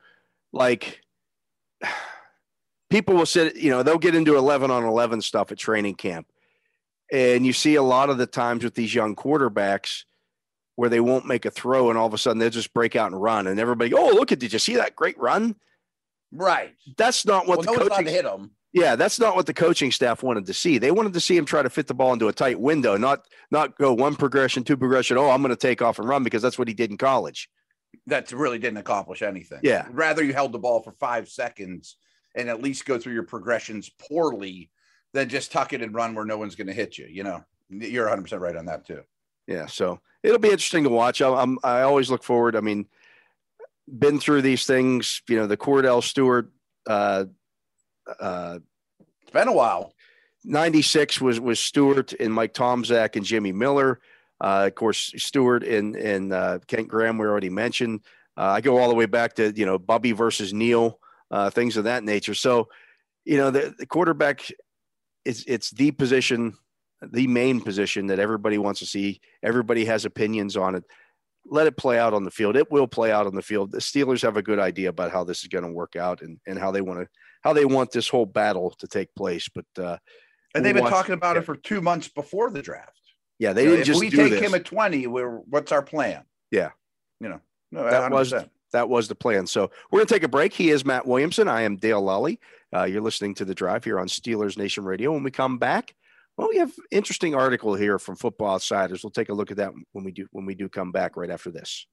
like, 0.53 1.01
people 2.91 3.15
will 3.15 3.27
sit, 3.27 3.57
you 3.57 3.71
know, 3.71 3.83
they'll 3.83 3.99
get 3.99 4.15
into 4.15 4.37
11 4.37 4.71
on 4.71 4.85
11 4.85 5.23
stuff 5.23 5.51
at 5.51 5.59
training 5.59 5.95
camp. 5.95 6.27
And 7.11 7.47
you 7.47 7.53
see 7.53 7.75
a 7.75 7.83
lot 7.83 8.11
of 8.11 8.19
the 8.19 8.27
times 8.27 8.65
with 8.65 8.75
these 8.75 8.95
young 8.95 9.17
quarterbacks 9.17 10.05
where 10.77 10.89
they 10.89 11.01
won't 11.01 11.27
make 11.27 11.45
a 11.45 11.51
throw 11.51 11.91
and 11.91 11.99
all 11.99 12.07
of 12.07 12.15
a 12.15 12.19
sudden 12.19 12.39
they'll 12.39 12.51
just 12.51 12.75
break 12.75 12.97
out 12.97 13.13
and 13.13 13.21
run. 13.21 13.47
And 13.47 13.61
everybody, 13.61 13.93
oh, 13.95 14.11
look 14.11 14.33
at, 14.33 14.39
did 14.39 14.53
you 14.53 14.59
see 14.59 14.77
that 14.77 14.97
great 14.97 15.19
run? 15.19 15.57
Right. 16.33 16.75
That's 16.97 17.27
not 17.27 17.47
what 17.47 17.59
well, 17.59 17.75
the 17.75 17.81
no 17.83 17.89
coaching 17.89 18.07
to 18.07 18.11
hit 18.11 18.25
them. 18.25 18.53
Yeah, 18.73 18.97
that's 18.97 19.21
not 19.21 19.37
what 19.37 19.47
the 19.47 19.55
coaching 19.55 19.93
staff 19.93 20.23
wanted 20.23 20.47
to 20.47 20.55
see. 20.55 20.79
They 20.79 20.91
wanted 20.91 21.13
to 21.13 21.21
see 21.21 21.37
him 21.37 21.45
try 21.45 21.63
to 21.63 21.69
fit 21.69 21.87
the 21.87 21.95
ball 21.95 22.13
into 22.13 22.29
a 22.29 22.33
tight 22.33 22.59
window, 22.59 22.97
not 22.97 23.27
not 23.51 23.77
go 23.77 23.93
one 23.93 24.17
progression, 24.17 24.65
two 24.65 24.79
progression. 24.79 25.19
Oh, 25.19 25.31
I'm 25.31 25.43
going 25.43 25.51
to 25.51 25.57
take 25.57 25.83
off 25.83 25.99
and 25.99 26.09
run 26.09 26.25
because 26.25 26.41
that's 26.41 26.59
what 26.59 26.69
he 26.69 26.75
did 26.75 26.91
in 26.91 26.97
college. 26.97 27.51
That 28.07 28.33
really 28.33 28.59
didn't 28.59 28.79
accomplish 28.79 29.21
anything. 29.21 29.61
Yeah. 29.63 29.87
Rather, 29.91 30.25
you 30.25 30.33
held 30.33 30.53
the 30.53 30.59
ball 30.59 30.83
for 30.83 30.93
five 30.93 31.29
seconds 31.29 31.97
and 32.35 32.49
at 32.49 32.63
least 32.63 32.87
go 32.87 32.99
through 32.99 33.13
your 33.13 33.25
progressions 33.25 33.91
poorly 33.91 34.71
than 35.13 35.29
just 35.29 35.53
tuck 35.53 35.75
it 35.75 35.83
and 35.83 35.95
run 35.95 36.15
where 36.15 36.25
no 36.25 36.39
one's 36.39 36.55
going 36.55 36.67
to 36.69 36.73
hit 36.73 36.97
you. 36.97 37.07
You 37.07 37.25
know, 37.25 37.45
you're 37.69 38.05
100 38.05 38.23
percent 38.23 38.41
right 38.41 38.57
on 38.57 38.67
that 38.67 38.87
too. 38.87 39.03
Yeah, 39.47 39.67
so 39.67 40.01
it'll 40.23 40.39
be 40.39 40.49
interesting 40.49 40.85
to 40.85 40.91
watch. 40.91 41.21
I'm, 41.21 41.35
I'm 41.35 41.59
I 41.63 41.83
always 41.83 42.11
look 42.11 42.23
forward. 42.23 42.57
I 42.57 42.61
mean, 42.61 42.87
been 43.87 44.19
through 44.19 44.41
these 44.41 44.65
things. 44.65 45.21
You 45.29 45.37
know, 45.37 45.47
the 45.47 45.59
Cordell 45.59 46.03
Stewart. 46.03 46.51
Uh, 46.87 47.27
uh, 48.21 48.59
It's 49.23 49.31
been 49.31 49.49
a 49.49 49.53
while. 49.53 49.93
96 50.45 51.21
was 51.21 51.41
was 51.41 51.61
Stewart 51.61 52.13
and 52.15 52.33
Mike 52.33 52.55
Tomczak 52.55 53.17
and 53.17 53.25
Jimmy 53.25 53.53
Miller. 53.53 54.01
Uh, 54.41 54.65
of 54.67 54.75
course, 54.75 55.13
Stewart 55.17 55.63
and 55.63 55.95
and 55.97 56.33
uh, 56.33 56.59
Kent 56.67 56.89
Graham 56.89 57.19
we 57.19 57.27
already 57.27 57.51
mentioned. 57.51 58.01
Uh, 58.37 58.47
I 58.47 58.61
go 58.61 58.79
all 58.79 58.89
the 58.89 58.95
way 58.95 59.07
back 59.07 59.35
to 59.35 59.53
you 59.55 59.67
know 59.67 59.79
Bubby 59.79 60.13
versus 60.13 60.53
Neil, 60.53 60.99
uh, 61.31 61.51
things 61.51 61.77
of 61.77 61.85
that 61.85 62.05
nature. 62.05 62.35
So, 62.35 62.69
you 63.25 63.37
know, 63.37 63.51
the, 63.51 63.75
the 63.79 63.87
quarterback 63.87 64.43
is 65.25 65.45
it's 65.47 65.71
the 65.71 65.91
position, 65.93 66.55
the 67.03 67.27
main 67.27 67.61
position 67.61 68.09
that 68.09 68.19
everybody 68.19 68.59
wants 68.59 68.81
to 68.81 68.87
see. 68.87 69.21
Everybody 69.43 69.85
has 69.85 70.05
opinions 70.05 70.57
on 70.57 70.75
it. 70.75 70.85
Let 71.45 71.67
it 71.67 71.77
play 71.77 71.99
out 71.99 72.15
on 72.15 72.25
the 72.25 72.31
field. 72.31 72.57
It 72.57 72.71
will 72.71 72.87
play 72.87 73.11
out 73.13 73.27
on 73.27 73.35
the 73.35 73.43
field. 73.43 73.73
The 73.73 73.79
Steelers 73.79 74.23
have 74.23 74.37
a 74.37 74.43
good 74.43 74.59
idea 74.59 74.89
about 74.89 75.11
how 75.11 75.25
this 75.25 75.43
is 75.43 75.49
going 75.49 75.65
to 75.65 75.73
work 75.73 75.97
out 75.97 76.23
and, 76.23 76.39
and 76.47 76.59
how 76.59 76.71
they 76.71 76.81
want 76.81 77.01
to 77.01 77.09
how 77.43 77.53
they 77.53 77.65
want 77.65 77.91
this 77.93 78.09
whole 78.09 78.27
battle 78.27 78.71
to 78.79 78.87
take 78.89 79.15
place. 79.15 79.49
But 79.55 79.67
uh, 79.83 79.99
And 80.55 80.65
they've 80.65 80.75
been 80.75 80.85
Watch- 80.85 80.93
talking 80.93 81.15
about 81.15 81.37
yeah. 81.37 81.43
it 81.43 81.47
for 81.47 81.57
two 81.57 81.81
months 81.81 82.09
before 82.09 82.51
the 82.51 82.63
draft. 82.63 82.99
yeah, 83.39 83.53
they 83.53 83.63
You 83.65 83.69
know, 83.69 83.77
didn't 83.77 83.81
if 83.83 83.87
just 83.87 84.01
we 84.01 84.11
take 84.11 84.31
this. 84.33 84.41
him 84.41 84.55
at 84.55 84.65
20, 84.65 85.07
we're 85.09 85.39
what's 85.39 85.73
our 85.73 85.83
plan? 85.83 86.25
Yeah. 86.51 86.71
You 87.21 87.29
know, 87.29 87.41
no, 87.71 87.85
That 87.91 88.11
was- 88.11 88.33
100%. 88.33 88.49
that 88.73 88.89
was 88.89 89.09
the 89.09 89.15
plan. 89.15 89.47
So 89.47 89.71
we're 89.91 89.99
going 89.99 90.07
to 90.09 90.15
take 90.15 90.23
a 90.23 90.29
break. 90.29 90.53
He 90.53 90.71
is 90.71 90.85
Matt 90.85 91.07
Williamson. 91.07 91.49
I 91.49 91.63
am 91.63 91.77
Dale 91.77 92.03
Lolley. 92.03 92.39
Uh, 92.75 92.85
you're 92.85 93.03
listening 93.03 93.35
to 93.35 93.45
the 93.45 93.55
drive 93.55 93.85
here 93.85 93.99
on 94.01 94.07
Steelers 94.09 94.57
Nation 94.57 94.85
Radio. 94.85 95.13
When 95.13 95.23
we 95.23 95.31
come 95.31 95.59
back, 95.59 95.95
well, 96.39 96.49
we 96.49 96.57
have 96.57 96.73
interesting 96.91 97.35
article 97.35 97.75
here 97.75 97.99
from 97.99 98.17
Football 98.17 98.55
Outsiders. 98.55 99.03
We'll 99.05 99.11
take 99.11 99.29
a 99.29 99.35
look 99.35 99.51
at 99.51 99.59
that 99.59 99.73
when 99.93 100.05
we 100.05 100.11
do 100.13 100.27
when 100.33 100.47
we 100.47 100.55
do 100.55 100.69
come 100.71 100.91
back 100.91 101.17
right 101.19 101.29
after 101.29 101.51
this. 101.51 101.87